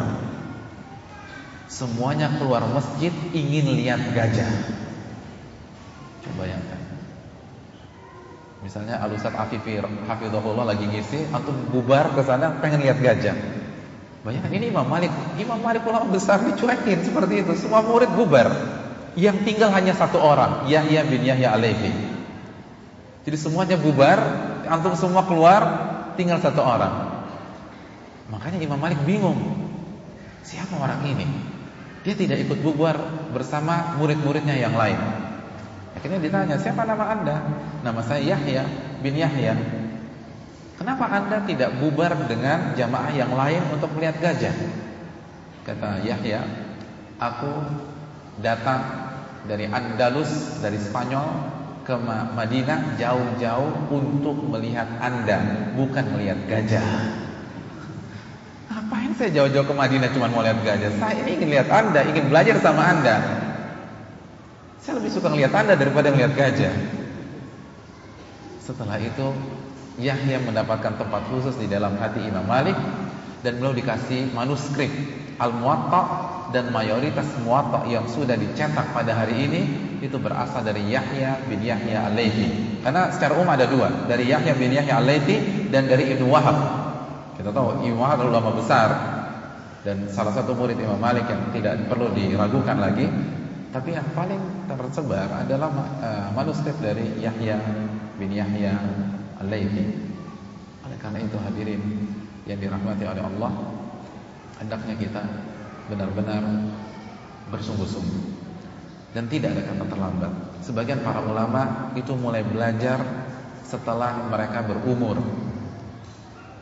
Semuanya 1.69 2.33
keluar 2.41 2.65
masjid 2.65 3.13
ingin 3.29 3.77
lihat 3.77 4.01
gajah. 4.17 4.49
Coba 6.25 6.45
bayangkan. 6.45 6.81
Misalnya 8.59 8.99
Al 8.99 9.15
Ustaz 9.15 9.31
Afifir 9.37 9.85
Hafizahullah 9.85 10.67
lagi 10.67 10.83
ngisi, 10.89 11.29
antum 11.31 11.55
bubar 11.71 12.11
ke 12.11 12.25
sana 12.25 12.57
pengen 12.59 12.83
lihat 12.83 12.99
gajah. 12.99 13.37
Bayangkan 14.25 14.51
ini 14.51 14.67
Imam 14.67 14.83
Malik, 14.83 15.13
Imam 15.39 15.61
Malik 15.63 15.87
ulama 15.87 16.11
besar 16.11 16.43
dicuekin 16.43 17.05
seperti 17.07 17.47
itu. 17.47 17.55
Semua 17.55 17.85
murid 17.85 18.11
bubar. 18.11 18.51
Yang 19.15 19.47
tinggal 19.47 19.71
hanya 19.71 19.95
satu 19.95 20.19
orang, 20.19 20.67
Yahya 20.67 21.07
bin 21.07 21.23
Yahya 21.23 21.55
Alevi. 21.55 21.91
Jadi 23.23 23.37
semuanya 23.39 23.77
bubar, 23.79 24.19
antum 24.67 24.93
semua 24.93 25.23
keluar, 25.23 25.88
tinggal 26.19 26.43
satu 26.43 26.59
orang. 26.59 27.23
Makanya 28.27 28.59
Imam 28.59 28.75
Malik 28.75 28.99
bingung. 29.07 29.39
Siapa 30.43 30.75
orang 30.75 30.99
ini? 31.07 31.23
Dia 32.03 32.15
tidak 32.19 32.43
ikut 32.43 32.59
bubar 32.59 32.99
bersama 33.31 33.95
murid-muridnya 33.95 34.59
yang 34.59 34.75
lain. 34.75 34.99
Akhirnya 35.95 36.19
ditanya, 36.19 36.55
siapa 36.59 36.83
nama 36.83 37.15
anda? 37.15 37.37
Nama 37.83 38.01
saya 38.03 38.35
Yahya 38.35 38.63
bin 38.99 39.15
Yahya. 39.15 39.55
Kenapa 40.79 41.11
anda 41.11 41.43
tidak 41.43 41.75
bubar 41.79 42.15
dengan 42.27 42.75
jamaah 42.75 43.11
yang 43.11 43.31
lain 43.35 43.63
untuk 43.71 43.91
melihat 43.95 44.15
gajah? 44.19 44.55
Kata 45.67 45.99
Yahya, 46.03 46.39
aku 47.19 47.51
datang 48.39 49.11
dari 49.43 49.67
Andalus, 49.67 50.63
dari 50.63 50.79
Spanyol 50.79 51.58
ke 51.89 51.97
Madinah 52.37 53.01
jauh-jauh 53.01 53.89
untuk 53.89 54.37
melihat 54.45 54.85
anda, 55.01 55.73
bukan 55.73 56.05
melihat 56.13 56.37
gajah. 56.45 56.85
Ngapain 58.69 59.09
saya 59.17 59.33
jauh-jauh 59.33 59.65
ke 59.65 59.73
Madinah 59.73 60.13
cuma 60.13 60.29
mau 60.29 60.45
lihat 60.45 60.61
gajah? 60.61 60.93
Saya 61.01 61.17
ini 61.25 61.41
ingin 61.41 61.49
lihat 61.49 61.69
anda, 61.73 62.05
ingin 62.05 62.29
belajar 62.29 62.61
sama 62.61 62.93
anda. 62.93 63.17
Saya 64.77 65.01
lebih 65.01 65.09
suka 65.09 65.33
melihat 65.33 65.65
anda 65.65 65.73
daripada 65.73 66.13
melihat 66.13 66.37
gajah. 66.37 66.77
Setelah 68.61 69.01
itu 69.01 69.33
Yahya 69.97 70.45
mendapatkan 70.45 70.93
tempat 70.93 71.25
khusus 71.33 71.57
di 71.57 71.65
dalam 71.65 71.97
hati 71.97 72.21
Imam 72.21 72.45
Malik 72.45 72.77
dan 73.41 73.57
beliau 73.57 73.73
dikasih 73.73 74.29
manuskrip 74.37 74.93
Al-Muwatta 75.41 76.01
dan 76.53 76.69
mayoritas 76.69 77.25
Muwatta 77.41 77.89
yang 77.89 78.05
sudah 78.05 78.37
dicetak 78.37 78.93
pada 78.93 79.17
hari 79.17 79.49
ini 79.49 79.88
itu 79.99 80.17
berasal 80.19 80.63
dari 80.63 80.87
Yahya 80.87 81.43
bin 81.47 81.59
Yahya 81.59 82.07
Al-Laythi. 82.11 82.79
Karena 82.79 83.11
secara 83.11 83.35
umum 83.35 83.51
ada 83.51 83.67
dua, 83.67 84.07
dari 84.07 84.31
Yahya 84.31 84.55
bin 84.55 84.71
Yahya 84.71 85.03
Al-Laythi 85.03 85.67
dan 85.71 85.91
dari 85.91 86.15
Ibnu 86.15 86.31
Wahab. 86.31 86.57
Kita 87.35 87.51
tahu 87.51 87.83
Ibnu 87.83 87.99
Wahab 87.99 88.23
adalah 88.23 88.39
ulama 88.39 88.51
besar 88.55 88.89
dan 89.83 90.07
salah 90.11 90.31
satu 90.35 90.55
murid 90.55 90.79
Imam 90.79 90.99
Malik 90.99 91.27
yang 91.27 91.51
tidak 91.51 91.75
perlu 91.91 92.11
diragukan 92.15 92.79
lagi. 92.79 93.07
Tapi 93.69 93.93
yang 93.93 94.07
paling 94.17 94.65
tersebar 94.65 95.29
adalah 95.45 95.69
uh, 96.01 96.27
manuskrip 96.33 96.73
dari 96.81 97.21
Yahya 97.21 97.61
bin 98.17 98.33
Yahya 98.33 98.73
Al-Laythi. 99.43 99.85
Oleh 100.89 100.97
karena 100.97 101.19
itu 101.21 101.37
hadirin 101.37 101.81
yang 102.49 102.57
dirahmati 102.57 103.05
oleh 103.05 103.21
Allah, 103.21 103.51
hendaknya 104.57 104.95
kita 104.97 105.21
benar-benar 105.85 106.41
bersungguh-sungguh 107.53 108.48
dan 109.13 109.25
tidak 109.25 109.57
ada 109.57 109.63
kata 109.65 109.85
terlambat. 109.89 110.31
Sebagian 110.61 111.01
para 111.01 111.25
ulama 111.25 111.93
itu 111.97 112.13
mulai 112.13 112.45
belajar 112.45 113.01
setelah 113.65 114.29
mereka 114.29 114.61
berumur. 114.65 115.17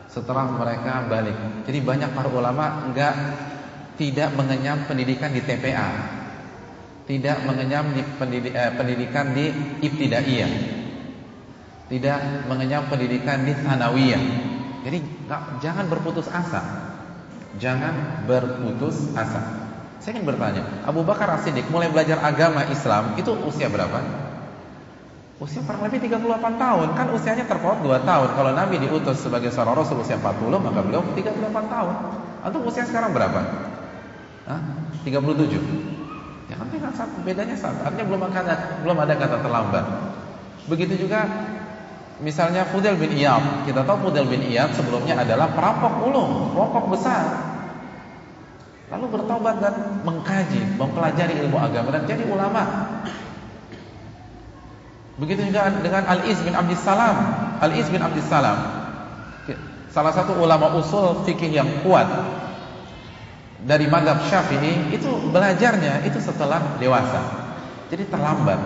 Setelah 0.08 0.48
mereka 0.48 1.04
balik. 1.04 1.36
Jadi 1.68 1.78
banyak 1.84 2.10
para 2.16 2.28
ulama 2.32 2.88
enggak 2.88 3.14
tidak 4.00 4.32
mengenyam 4.32 4.88
pendidikan 4.88 5.28
di 5.28 5.44
TPA. 5.44 6.16
Tidak 7.04 7.38
mengenyam 7.48 7.92
di 7.92 8.02
pendidik, 8.16 8.52
eh, 8.52 8.72
pendidikan 8.76 9.32
di 9.32 9.48
ibtidaiyah. 9.84 10.52
Tidak 11.88 12.48
mengenyam 12.48 12.84
pendidikan 12.88 13.48
di 13.48 13.52
sanawiyah. 13.56 14.24
Jadi 14.84 14.98
jangan 15.60 15.88
berputus 15.88 16.28
asa. 16.28 16.60
Jangan 17.56 18.24
berputus 18.28 19.12
asa. 19.16 19.57
Saya 20.08 20.24
ingin 20.24 20.32
bertanya, 20.32 20.64
Abu 20.88 21.04
Bakar 21.04 21.28
As-Siddiq 21.36 21.68
mulai 21.68 21.92
belajar 21.92 22.16
agama 22.24 22.64
Islam 22.72 23.12
itu 23.20 23.28
usia 23.44 23.68
berapa? 23.68 24.00
Usia 25.36 25.60
kurang 25.68 25.84
lebih 25.84 26.00
38 26.00 26.56
tahun. 26.56 26.96
Kan 26.96 27.12
usianya 27.12 27.44
terpaut 27.44 27.84
2 27.84 28.08
tahun. 28.08 28.32
Kalau 28.32 28.56
Nabi 28.56 28.80
diutus 28.80 29.20
sebagai 29.20 29.52
seorang 29.52 29.76
Rasul 29.76 30.00
usia 30.00 30.16
40, 30.16 30.64
maka 30.64 30.80
beliau 30.80 31.04
38 31.12 31.44
tahun. 31.52 31.94
Atau 32.40 32.58
usia 32.64 32.88
sekarang 32.88 33.12
berapa? 33.12 33.36
Hah? 34.48 34.60
37. 35.04 35.60
Ya 36.48 36.56
kan 36.56 36.72
tinggal 36.72 36.92
satu, 36.96 37.20
bedanya 37.20 37.52
satu. 37.60 37.76
Artinya 37.84 38.08
belum 38.08 38.20
ada 38.32 38.80
belum 38.80 38.96
ada 39.04 39.12
kata 39.12 39.36
terlambat. 39.44 39.84
Begitu 40.72 41.04
juga 41.04 41.28
misalnya 42.24 42.64
Fudel 42.64 42.96
bin 42.96 43.12
Iyad. 43.12 43.68
Kita 43.68 43.84
tahu 43.84 44.08
Fudel 44.08 44.24
bin 44.24 44.40
Iyad 44.40 44.72
sebelumnya 44.72 45.20
adalah 45.20 45.52
perampok 45.52 46.00
ulung, 46.00 46.56
perampok 46.56 46.96
besar. 46.96 47.47
Lalu 48.88 49.06
bertobat 49.12 49.60
dan 49.60 50.00
mengkaji, 50.04 50.80
mempelajari 50.80 51.44
ilmu 51.44 51.60
agama 51.60 51.92
dan 51.92 52.08
jadi 52.08 52.24
ulama. 52.24 52.62
Begitu 55.18 55.50
juga 55.50 55.68
dengan 55.82 56.08
Al-Iz 56.08 56.40
bin 56.40 56.54
Abdus 56.56 56.80
Salam. 56.80 57.16
Al-Iz 57.60 57.90
bin 57.92 58.00
Abdus 58.00 58.24
Salam 58.30 58.78
salah 59.98 60.12
satu 60.12 60.36
ulama 60.38 60.76
usul 60.78 61.26
fikih 61.26 61.50
yang 61.50 61.68
kuat 61.82 62.06
dari 63.64 63.90
madhab 63.90 64.22
syafi'i 64.30 64.94
itu 64.94 65.10
belajarnya 65.34 66.06
itu 66.06 66.22
setelah 66.22 66.78
dewasa. 66.78 67.18
Jadi 67.88 68.06
terlambat, 68.12 68.60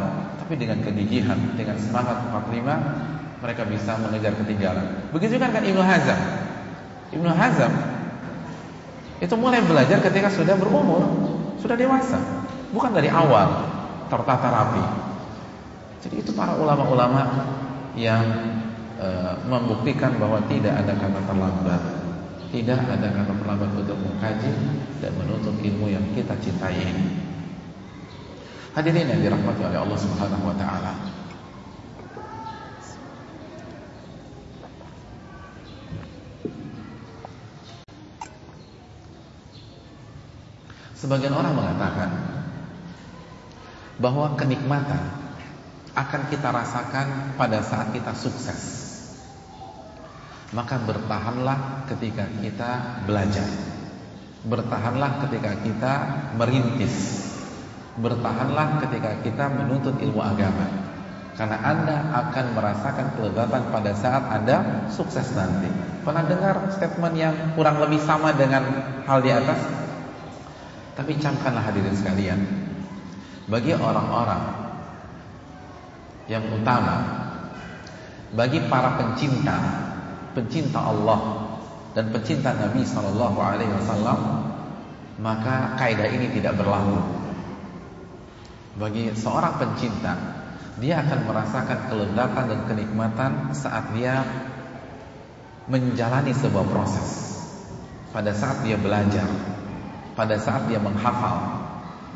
tapi 0.45 0.59
dengan 0.59 0.83
kegigihan, 0.83 1.39
dengan 1.55 1.79
semangat 1.79 2.21
45 2.29 3.41
mereka 3.41 3.63
bisa 3.65 3.97
mengejar 4.03 4.37
ketinggalan. 4.45 5.09
Begitu 5.15 5.41
kan 5.41 5.55
kan 5.55 5.65
Ibnu 5.65 5.81
Hazm. 5.81 6.21
Ibnu 7.17 7.31
Hazm 7.33 7.73
itu 9.23 9.35
mulai 9.39 9.63
belajar 9.63 10.03
ketika 10.03 10.27
sudah 10.35 10.59
berumur, 10.59 11.07
sudah 11.63 11.79
dewasa, 11.79 12.19
bukan 12.75 12.91
dari 12.91 13.07
awal 13.07 13.71
tertata 14.11 14.51
rapi. 14.51 14.85
Jadi 16.03 16.27
itu 16.27 16.35
para 16.35 16.59
ulama-ulama 16.59 17.23
yang 17.95 18.27
e, 18.99 19.09
membuktikan 19.47 20.19
bahwa 20.19 20.43
tidak 20.51 20.75
ada 20.75 20.99
kata 20.99 21.23
terlambat 21.23 21.83
tidak 22.53 22.85
ada 22.85 23.09
kata 23.09 23.33
terlambat 23.33 23.71
untuk 23.81 23.97
mengkaji 23.97 24.53
dan 25.01 25.13
menuntut 25.17 25.57
ilmu 25.57 25.89
yang 25.89 26.05
kita 26.13 26.37
cintai 26.37 26.77
ini. 26.77 27.33
Hadirin 28.77 29.09
yang 29.09 29.21
dirahmati 29.25 29.63
oleh 29.65 29.81
Allah 29.81 29.99
Subhanahu 30.03 30.53
wa 30.53 30.57
taala. 30.61 30.93
Sebagian 41.03 41.35
orang 41.35 41.59
mengatakan 41.59 42.15
bahwa 43.99 44.39
kenikmatan 44.39 45.03
akan 45.99 46.23
kita 46.31 46.55
rasakan 46.55 47.35
pada 47.35 47.59
saat 47.59 47.91
kita 47.91 48.15
sukses. 48.15 48.87
Maka 50.55 50.79
bertahanlah 50.79 51.91
ketika 51.91 52.31
kita 52.39 53.03
belajar. 53.03 53.51
Bertahanlah 54.47 55.27
ketika 55.27 55.59
kita 55.67 55.93
merintis. 56.39 57.27
Bertahanlah 57.99 58.79
ketika 58.87 59.27
kita 59.27 59.51
menuntut 59.51 59.99
ilmu 59.99 60.23
agama. 60.23 60.71
Karena 61.35 61.59
Anda 61.67 61.97
akan 62.15 62.47
merasakan 62.55 63.07
kelezatan 63.19 63.63
pada 63.75 63.93
saat 63.99 64.23
Anda 64.31 64.87
sukses 64.87 65.35
nanti. 65.35 65.67
Pernah 66.07 66.31
dengar 66.31 66.63
statement 66.79 67.17
yang 67.19 67.35
kurang 67.59 67.83
lebih 67.83 67.99
sama 67.99 68.31
dengan 68.31 68.63
hal 69.03 69.19
di 69.19 69.35
atas? 69.35 69.82
Tapi 70.93 71.17
camkanlah 71.17 71.65
hadirin 71.65 71.97
sekalian. 71.97 72.41
Bagi 73.49 73.75
orang-orang 73.75 74.43
Yang 76.31 76.63
utama 76.63 76.97
Bagi 78.33 78.63
para 78.71 78.97
pencinta 79.01 79.57
Pencinta 80.33 80.79
Allah 80.79 81.21
Dan 81.93 82.15
pencinta 82.15 82.55
Nabi 82.55 82.87
SAW 82.87 83.35
Maka 85.21 85.77
kaidah 85.77 86.09
ini 86.09 86.33
tidak 86.33 86.57
berlaku. 86.57 86.99
Bagi 88.79 89.11
seorang 89.13 89.59
pencinta 89.59 90.15
Dia 90.79 91.03
akan 91.03 91.21
merasakan 91.27 91.79
kelezatan 91.91 92.45
dan 92.47 92.61
kenikmatan 92.71 93.33
Saat 93.53 93.91
dia 93.99 94.23
Menjalani 95.63 96.35
sebuah 96.35 96.67
proses. 96.67 97.11
Pada 98.11 98.35
saat 98.35 98.67
dia 98.67 98.75
belajar 98.75 99.52
pada 100.13 100.37
saat 100.37 100.69
dia 100.69 100.81
menghafal, 100.81 101.65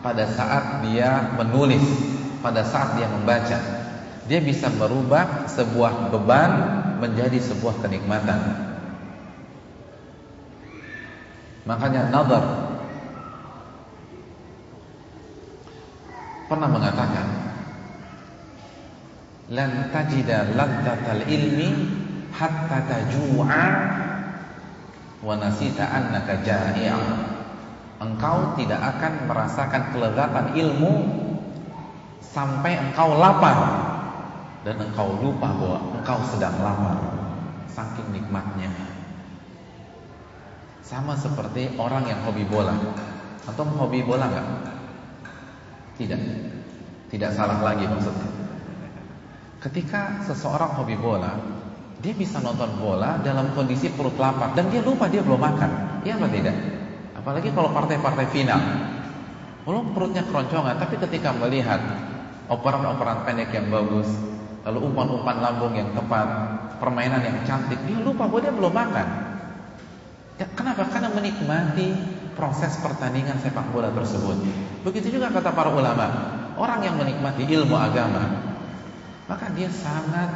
pada 0.05 0.29
saat 0.29 0.85
dia 0.85 1.35
menulis, 1.37 1.85
pada 2.45 2.63
saat 2.63 3.01
dia 3.01 3.09
membaca. 3.09 3.59
Dia 4.27 4.43
bisa 4.43 4.67
merubah 4.75 5.47
sebuah 5.47 6.11
beban 6.11 6.51
menjadi 6.99 7.39
sebuah 7.39 7.79
kenikmatan. 7.79 8.39
Makanya 11.67 12.11
nazar 12.15 12.45
pernah 16.47 16.71
mengatakan 16.71 17.27
lan 19.51 19.91
tajida 19.91 20.55
ladzatal 20.55 21.27
ilmi 21.27 21.71
hatta 22.31 22.87
tajua 22.87 23.63
wa 25.27 25.35
nasita 25.39 25.91
annaka 25.91 26.39
ja'i'a 26.47 27.36
engkau 27.97 28.57
tidak 28.61 28.81
akan 28.81 29.13
merasakan 29.29 29.83
kelezatan 29.93 30.47
ilmu 30.57 30.93
sampai 32.21 32.77
engkau 32.77 33.17
lapar. 33.17 33.57
Dan 34.67 34.83
engkau 34.83 35.15
lupa 35.23 35.55
bahwa 35.55 35.79
engkau 35.95 36.19
sedang 36.27 36.59
lapar 36.59 36.99
saking 37.71 38.11
nikmatnya. 38.11 38.67
Sama 40.83 41.15
seperti 41.15 41.71
orang 41.79 42.11
yang 42.11 42.19
hobi 42.27 42.43
bola. 42.47 42.75
Atau 43.47 43.63
hobi 43.79 44.03
bola 44.03 44.27
enggak? 44.27 44.49
tidak. 45.97 46.21
Tidak 47.07 47.31
salah 47.33 47.63
lagi 47.63 47.87
maksudnya. 47.87 48.29
Ketika 49.63 50.21
seseorang 50.27 50.77
hobi 50.77 50.99
bola 50.99 51.33
dia 52.03 52.13
bisa 52.13 52.43
nonton 52.45 52.77
bola 52.77 53.17
dalam 53.25 53.57
kondisi 53.57 53.89
perut 53.89 54.19
lapar 54.21 54.53
dan 54.53 54.69
dia 54.69 54.85
lupa 54.85 55.09
dia 55.09 55.23
belum 55.25 55.41
makan. 55.41 56.03
Iya 56.05 56.21
apa 56.21 56.29
tidak 56.29 56.76
Apalagi 57.27 57.51
kalau 57.51 57.75
partai-partai 57.75 58.31
final. 58.31 58.63
Walaupun 59.67 59.99
perutnya 59.99 60.23
keroncongan, 60.23 60.79
tapi 60.79 60.95
ketika 60.95 61.35
melihat 61.35 61.83
operan-operan 62.47 63.27
pendek 63.27 63.51
yang 63.51 63.67
bagus, 63.67 64.07
lalu 64.63 64.87
umpan-umpan 64.87 65.43
lambung 65.43 65.75
yang 65.75 65.91
tepat, 65.91 66.23
permainan 66.79 67.19
yang 67.27 67.43
cantik, 67.43 67.83
dia 67.83 67.99
lupa 67.99 68.31
bahwa 68.31 68.47
dia 68.47 68.55
belum 68.55 68.71
makan. 68.71 69.09
Ya, 70.39 70.47
kenapa? 70.55 70.87
Karena 70.87 71.11
menikmati 71.11 71.99
proses 72.39 72.79
pertandingan 72.79 73.43
sepak 73.43 73.75
bola 73.75 73.91
tersebut. 73.91 74.47
Begitu 74.87 75.19
juga 75.19 75.35
kata 75.35 75.51
para 75.51 75.75
ulama, 75.75 76.07
orang 76.55 76.87
yang 76.87 76.95
menikmati 76.95 77.43
ilmu 77.43 77.75
agama, 77.75 78.23
maka 79.27 79.51
dia 79.51 79.67
sangat 79.75 80.31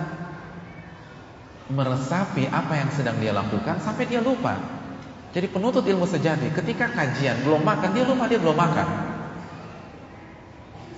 meresapi 1.70 2.50
apa 2.50 2.74
yang 2.74 2.90
sedang 2.90 3.14
dia 3.22 3.30
lakukan 3.30 3.78
sampai 3.78 4.10
dia 4.10 4.18
lupa. 4.18 4.79
Jadi 5.30 5.46
penuntut 5.46 5.86
ilmu 5.86 6.10
sejati 6.10 6.50
ketika 6.50 6.90
kajian 6.90 7.46
belum 7.46 7.62
makan 7.62 7.94
dia 7.94 8.02
lupa 8.02 8.26
dia 8.26 8.42
belum 8.42 8.58
makan. 8.58 8.88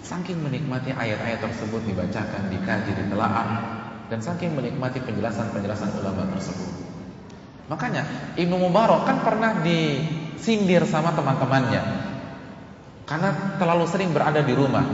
Saking 0.01 0.41
menikmati 0.41 0.93
ayat-ayat 0.93 1.41
tersebut 1.41 1.85
dibacakan, 1.85 2.49
dikaji, 2.49 2.91
ditelaah 2.97 3.49
dan 4.09 4.21
saking 4.25 4.57
menikmati 4.57 5.05
penjelasan-penjelasan 5.05 6.01
ulama 6.01 6.33
tersebut. 6.37 6.69
Makanya 7.69 8.35
Ibnu 8.37 8.57
Mubarak 8.57 9.05
kan 9.09 9.21
pernah 9.25 9.61
disindir 9.61 10.85
sama 10.89 11.13
teman-temannya 11.13 11.83
karena 13.05 13.57
terlalu 13.61 13.85
sering 13.89 14.17
berada 14.17 14.41
di 14.41 14.57
rumah 14.57 14.85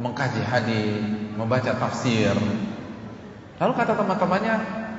mengkaji 0.00 0.40
hadis, 0.40 1.04
membaca 1.36 1.76
tafsir. 1.76 2.32
Lalu 3.60 3.72
kata 3.76 3.92
teman-temannya, 3.92 4.54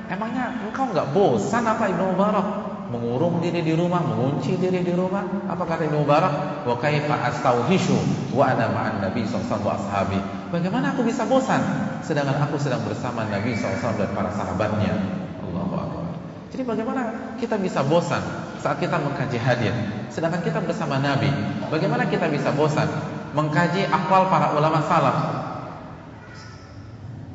emangnya 0.06 0.70
engkau 0.70 0.86
nggak 0.86 1.10
bosan 1.10 1.66
apa 1.66 1.90
Ibnu 1.90 2.14
Mubarak? 2.14 2.71
Mengurung 2.92 3.40
diri 3.40 3.64
di 3.64 3.72
rumah, 3.72 4.04
mengunci 4.04 4.60
diri 4.60 4.84
di 4.84 4.92
rumah. 4.92 5.24
Apa 5.48 5.64
kata 5.64 5.88
Ibnu 5.88 6.04
Mubarak? 6.04 6.68
Wa 6.68 6.76
kaifa 6.76 7.16
astauhishu 7.32 7.96
wa 8.36 8.52
ana 8.52 8.68
ma'an 8.68 9.00
Nabi 9.00 9.24
sallallahu 9.24 9.64
alaihi 9.64 9.88
ashabi. 9.88 10.20
Bagaimana 10.52 10.92
aku 10.92 11.08
bisa 11.08 11.24
bosan 11.24 11.64
sedangkan 12.04 12.36
aku 12.44 12.60
sedang 12.60 12.84
bersama 12.84 13.24
Nabi 13.24 13.56
SAW 13.56 13.96
dan 13.96 14.12
para 14.12 14.28
sahabatnya? 14.36 14.92
Allahu 15.40 15.72
akbar. 15.72 16.12
Jadi 16.52 16.62
bagaimana 16.68 17.02
kita 17.40 17.56
bisa 17.56 17.80
bosan 17.80 18.20
saat 18.60 18.76
kita 18.76 19.00
mengkaji 19.00 19.40
hadis 19.40 19.72
sedangkan 20.12 20.44
kita 20.44 20.60
bersama 20.60 21.00
Nabi? 21.00 21.32
Bagaimana 21.72 22.04
kita 22.04 22.28
bisa 22.28 22.52
bosan 22.52 22.84
mengkaji 23.32 23.88
akwal 23.88 24.28
para 24.28 24.52
ulama 24.52 24.84
salaf 24.84 25.16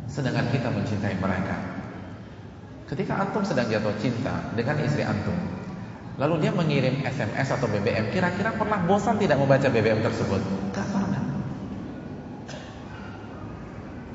sedangkan 0.06 0.54
kita 0.54 0.70
mencintai 0.70 1.18
mereka? 1.18 1.67
Ketika 2.88 3.20
antum 3.20 3.44
sedang 3.44 3.68
jatuh 3.68 3.92
cinta 4.00 4.32
dengan 4.56 4.80
istri 4.80 5.04
antum, 5.04 5.36
lalu 6.16 6.48
dia 6.48 6.56
mengirim 6.56 7.04
SMS 7.04 7.52
atau 7.52 7.68
BBM, 7.68 8.16
kira-kira 8.16 8.56
pernah 8.56 8.80
bosan 8.88 9.20
tidak 9.20 9.36
membaca 9.44 9.68
BBM 9.68 10.00
tersebut? 10.00 10.40
Gak 10.72 10.88
pernah. 10.96 11.20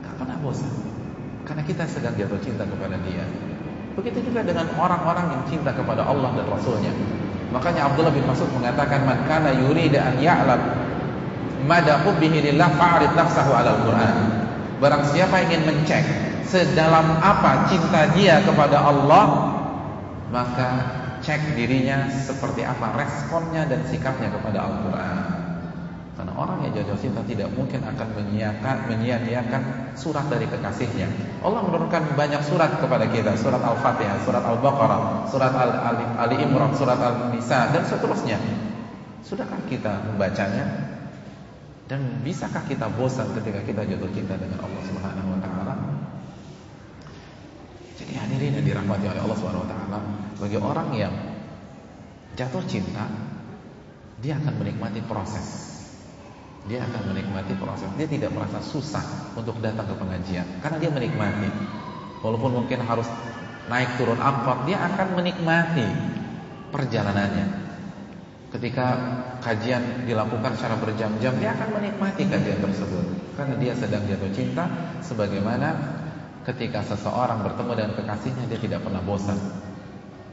Gak 0.00 0.14
pernah 0.16 0.36
bosan. 0.40 0.72
Karena 1.44 1.62
kita 1.68 1.84
sedang 1.84 2.16
jatuh 2.16 2.40
cinta 2.40 2.64
kepada 2.64 2.96
dia. 3.04 3.28
Begitu 3.92 4.24
juga 4.32 4.40
dengan 4.40 4.64
orang-orang 4.80 5.36
yang 5.36 5.42
cinta 5.52 5.76
kepada 5.76 6.08
Allah 6.08 6.32
dan 6.32 6.48
Rasulnya. 6.48 6.96
Makanya 7.52 7.92
Abdullah 7.92 8.08
bin 8.16 8.24
Mas'ud 8.24 8.48
mengatakan, 8.56 9.04
"Man 9.04 9.28
kana 9.28 9.52
yurida 9.52 10.00
an 10.00 10.16
ya'lam 10.16 10.60
mada 11.68 12.00
hubbihi 12.00 12.40
lillah 12.48 12.72
nafsahu 13.12 13.52
'ala 13.52 13.76
al-Qur'an." 13.76 14.16
Barang 14.80 15.04
siapa 15.12 15.44
ingin 15.44 15.68
mencek 15.68 16.31
sedalam 16.52 17.16
apa 17.16 17.72
cinta 17.72 18.12
dia 18.12 18.44
kepada 18.44 18.84
Allah 18.84 19.56
maka 20.28 20.68
cek 21.24 21.56
dirinya 21.56 22.12
seperti 22.12 22.60
apa 22.66 22.92
responnya 22.98 23.64
dan 23.64 23.80
sikapnya 23.88 24.28
kepada 24.28 24.68
Al-Quran. 24.68 25.16
Karena 26.12 26.32
orang 26.36 26.60
yang 26.68 26.76
jatuh 26.76 26.98
cinta 27.00 27.24
tidak 27.24 27.48
mungkin 27.56 27.80
akan 27.80 28.08
menyia-nyiakan 28.14 28.76
menyia-nyiakan 28.84 29.62
surat 29.96 30.28
dari 30.28 30.44
kekasihnya. 30.44 31.08
Allah 31.40 31.64
menurunkan 31.64 32.12
banyak 32.14 32.42
surat 32.44 32.76
kepada 32.76 33.08
kita. 33.08 33.32
Surat 33.40 33.64
Al-Fatihah, 33.64 34.20
surat 34.28 34.44
Al-Baqarah 34.44 35.32
surat 35.32 35.56
Al-Ali 35.56 36.36
Imran, 36.44 36.76
surat 36.76 37.00
Al-Nisa 37.00 37.72
dan 37.72 37.82
seterusnya. 37.88 38.36
Sudahkah 39.24 39.62
kita 39.70 40.04
membacanya? 40.04 40.68
Dan 41.88 42.20
bisakah 42.20 42.62
kita 42.68 42.92
bosan 42.92 43.32
ketika 43.40 43.64
kita 43.64 43.82
jatuh 43.88 44.10
cinta 44.12 44.36
dengan 44.36 44.60
Allah 44.60 44.82
Subhanahu 44.84 45.28
wa 45.32 45.38
taala 45.40 45.51
jadi 48.12 48.28
hadirin 48.28 48.60
yang 48.60 48.66
dirahmati 48.68 49.08
oleh 49.08 49.24
Allah 49.24 49.38
Subhanahu 49.40 49.64
wa 49.64 49.70
taala, 49.72 49.98
bagi 50.36 50.58
orang 50.60 50.88
yang 50.92 51.14
jatuh 52.36 52.60
cinta, 52.68 53.08
dia 54.20 54.36
akan 54.36 54.52
menikmati 54.60 55.00
proses. 55.08 55.72
Dia 56.68 56.84
akan 56.84 57.16
menikmati 57.16 57.56
proses. 57.56 57.88
Dia 57.96 58.04
tidak 58.04 58.36
merasa 58.36 58.60
susah 58.60 59.32
untuk 59.32 59.56
datang 59.64 59.88
ke 59.88 59.96
pengajian 59.96 60.44
karena 60.60 60.76
dia 60.76 60.92
menikmati. 60.92 61.48
Walaupun 62.20 62.52
mungkin 62.52 62.84
harus 62.84 63.08
naik 63.72 63.96
turun 63.96 64.20
angkot, 64.20 64.68
dia 64.68 64.76
akan 64.76 65.16
menikmati 65.16 65.88
perjalanannya. 66.68 67.64
Ketika 68.52 68.86
kajian 69.40 70.04
dilakukan 70.04 70.52
secara 70.60 70.76
berjam-jam, 70.76 71.32
dia 71.40 71.56
akan 71.56 71.80
menikmati 71.80 72.28
kajian 72.28 72.60
tersebut 72.60 73.08
karena 73.40 73.56
dia 73.56 73.72
sedang 73.72 74.04
jatuh 74.04 74.28
cinta 74.36 74.68
sebagaimana 75.00 76.01
Ketika 76.42 76.82
seseorang 76.82 77.46
bertemu 77.46 77.72
dengan 77.78 77.92
kekasihnya 77.94 78.44
dia 78.50 78.58
tidak 78.58 78.82
pernah 78.82 78.98
bosan. 79.06 79.38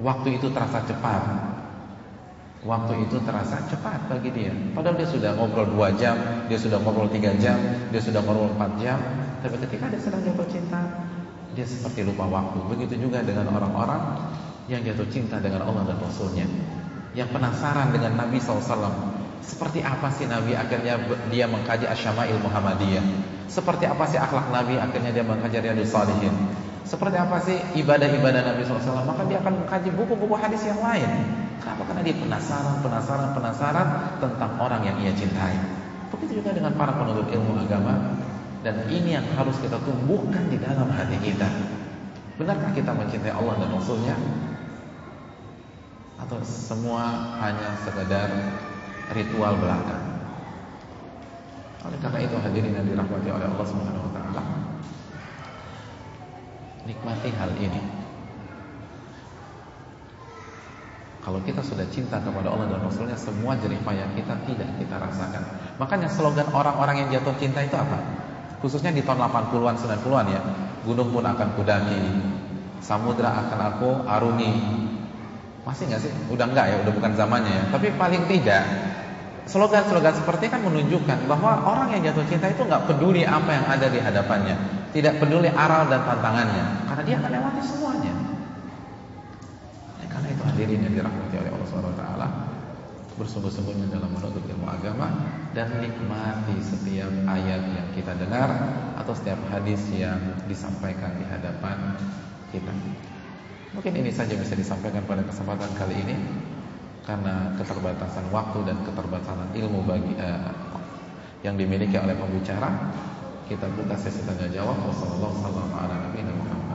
Waktu 0.01 0.41
itu 0.41 0.49
terasa 0.49 0.81
cepat. 0.89 1.21
Waktu 2.65 3.07
itu 3.07 3.21
terasa 3.23 3.61
cepat 3.69 4.09
bagi 4.09 4.33
dia. 4.33 4.51
Padahal 4.73 4.97
dia 4.99 5.07
sudah 5.07 5.31
ngobrol 5.37 5.69
2 5.69 6.01
jam, 6.01 6.17
dia 6.49 6.59
sudah 6.59 6.81
ngobrol 6.81 7.07
3 7.07 7.39
jam, 7.39 7.55
dia 7.93 8.01
sudah 8.01 8.19
ngobrol 8.25 8.51
4 8.57 8.81
jam. 8.83 8.99
Tapi 9.39 9.55
ketika 9.63 9.87
dia 9.87 10.01
sedang 10.01 10.25
jatuh 10.25 10.47
cinta, 10.49 10.81
dia 11.55 11.63
seperti 11.63 12.03
lupa 12.03 12.27
waktu. 12.27 12.59
Begitu 12.67 13.07
juga 13.07 13.23
dengan 13.23 13.47
orang-orang 13.53 14.01
yang 14.67 14.83
jatuh 14.83 15.07
cinta 15.07 15.39
dengan 15.39 15.65
Allah 15.65 15.93
dan 15.93 15.97
Rasulnya. 16.03 16.47
Yang 17.13 17.29
penasaran 17.31 17.95
dengan 17.95 18.17
Nabi 18.17 18.37
SAW. 18.41 19.18
Seperti 19.39 19.79
apa 19.81 20.07
sih 20.13 20.29
Nabi 20.29 20.53
akhirnya 20.53 20.99
dia 21.31 21.45
mengkaji 21.49 21.87
Asyama'il 21.89 22.37
Muhammadiyah 22.43 23.05
seperti 23.49 23.89
apa 23.89 24.05
sih 24.05 24.21
akhlak 24.21 24.53
Nabi 24.53 24.77
akhirnya 24.77 25.09
dia 25.09 25.25
mengkaji 25.25 25.57
Riyadhus 25.57 25.89
Shalihin. 25.89 26.31
Seperti 26.85 27.17
apa 27.17 27.37
sih 27.41 27.57
ibadah-ibadah 27.85 28.49
Nabi 28.49 28.65
SAW 28.65 29.05
Maka 29.05 29.21
dia 29.29 29.37
akan 29.45 29.61
mengkaji 29.61 29.93
buku-buku 29.93 30.33
hadis 30.33 30.65
yang 30.65 30.81
lain 30.81 31.05
Kenapa? 31.61 31.85
Karena 31.85 32.01
dia 32.01 32.15
penasaran, 32.17 32.81
penasaran, 32.81 33.29
penasaran 33.37 33.87
Tentang 34.17 34.57
orang 34.57 34.81
yang 34.81 34.97
ia 34.97 35.13
cintai 35.13 35.53
Begitu 36.09 36.41
juga 36.41 36.49
dengan 36.49 36.73
para 36.73 36.97
penuntut 36.97 37.29
ilmu 37.29 37.61
agama 37.61 38.17
Dan 38.65 38.89
ini 38.89 39.13
yang 39.13 39.27
harus 39.37 39.53
kita 39.61 39.77
tumbuhkan 39.85 40.49
di 40.49 40.57
dalam 40.57 40.89
hati 40.89 41.21
kita 41.21 41.45
Benarkah 42.41 42.73
kita 42.73 42.89
mencintai 42.89 43.37
Allah 43.37 43.53
dan 43.61 43.69
Rasulnya? 43.69 44.17
Atau 46.17 46.41
semua 46.41 47.37
hanya 47.37 47.77
sekedar 47.85 48.33
ritual 49.13 49.57
belaka 49.57 50.09
oleh 51.79 51.99
karena 52.03 52.19
itu 52.19 52.35
hadirin 52.35 52.75
yang 52.75 52.85
dirahmati 52.85 53.29
oleh 53.31 53.47
Allah 53.47 53.65
Subhanahu 53.65 54.03
wa 54.03 54.11
taala. 54.11 54.41
Nikmati 56.83 57.29
hal 57.31 57.51
ini. 57.55 57.81
Kalau 61.23 61.39
kita 61.45 61.61
sudah 61.63 61.85
cinta 61.93 62.17
kepada 62.19 62.47
Allah 62.47 62.73
dan 62.73 62.79
Rasulnya 62.79 63.13
Semua 63.19 63.53
jerih 63.59 63.77
payah 63.83 64.07
kita 64.15 64.39
tidak 64.47 64.71
kita 64.79 64.95
rasakan 64.97 65.43
Makanya 65.75 66.07
slogan 66.07 66.47
orang-orang 66.55 67.05
yang 67.05 67.19
jatuh 67.19 67.35
cinta 67.37 67.59
itu 67.59 67.75
apa? 67.75 67.99
Khususnya 68.63 68.95
di 68.95 69.03
tahun 69.03 69.27
80-an, 69.27 69.75
90-an 69.77 70.25
ya 70.31 70.41
Gunung 70.87 71.11
pun 71.11 71.21
akan 71.21 71.53
kudaki 71.59 72.01
Samudra 72.79 73.35
akan 73.45 73.59
aku 73.61 73.89
arungi 74.07 74.53
Masih 75.67 75.91
nggak 75.91 76.01
sih? 76.07 76.11
Udah 76.33 76.49
enggak 76.49 76.65
ya, 76.71 76.75
udah 76.87 76.93
bukan 76.97 77.11
zamannya 77.13 77.51
ya 77.51 77.63
Tapi 77.67 77.87
paling 77.99 78.23
tidak 78.25 78.63
Slogan-slogan 79.49 80.13
seperti 80.13 80.45
kan 80.53 80.61
menunjukkan 80.61 81.25
bahwa 81.25 81.65
orang 81.65 81.97
yang 81.97 82.13
jatuh 82.13 82.21
cinta 82.29 82.53
itu 82.53 82.61
nggak 82.69 82.85
peduli 82.85 83.25
apa 83.25 83.49
yang 83.49 83.65
ada 83.65 83.89
di 83.89 83.97
hadapannya, 83.97 84.55
tidak 84.93 85.17
peduli 85.17 85.49
aral 85.49 85.89
dan 85.89 86.05
tantangannya, 86.05 86.85
karena 86.85 87.01
dia 87.01 87.15
akan 87.17 87.31
lewati 87.33 87.61
semuanya. 87.65 88.13
Ya, 89.97 90.05
karena 90.05 90.27
itu 90.37 90.43
hadirin 90.45 90.79
yang 90.85 90.93
dirahmati 91.01 91.35
oleh 91.41 91.49
Allah 91.49 91.65
Subhanahu 91.65 91.93
Wa 91.97 91.97
Taala, 91.97 92.27
bersungguh-sungguhnya 93.17 93.89
dalam 93.89 94.13
menuntut 94.13 94.45
ilmu 94.45 94.69
agama 94.69 95.07
dan 95.57 95.81
nikmati 95.81 96.55
setiap 96.61 97.09
ayat 97.25 97.61
yang 97.73 97.87
kita 97.97 98.13
dengar 98.21 98.53
atau 99.01 99.17
setiap 99.17 99.41
hadis 99.49 99.81
yang 99.97 100.21
disampaikan 100.45 101.17
di 101.17 101.25
hadapan 101.25 101.97
kita. 102.53 102.69
Mungkin 103.73 103.97
ini 103.97 104.13
saja 104.13 104.37
bisa 104.37 104.53
disampaikan 104.53 105.01
pada 105.09 105.25
kesempatan 105.25 105.73
kali 105.73 105.97
ini 106.05 106.15
karena 107.09 107.57
keterbatasan 107.57 108.29
waktu 108.29 108.69
dan 108.69 108.77
keterbatasan 108.85 109.49
ilmu 109.57 109.81
bagi 109.81 110.13
uh, 110.21 110.53
yang 111.41 111.57
dimiliki 111.57 111.97
oleh 111.97 112.13
pembicara 112.13 112.69
kita 113.49 113.65
buka 113.73 113.97
sesi 113.97 114.21
tanya 114.29 114.45
jawab. 114.53 114.77
Wassalamualaikum 114.85 115.41
warahmatullahi 115.41 116.21
wabarakatuh 116.21 116.68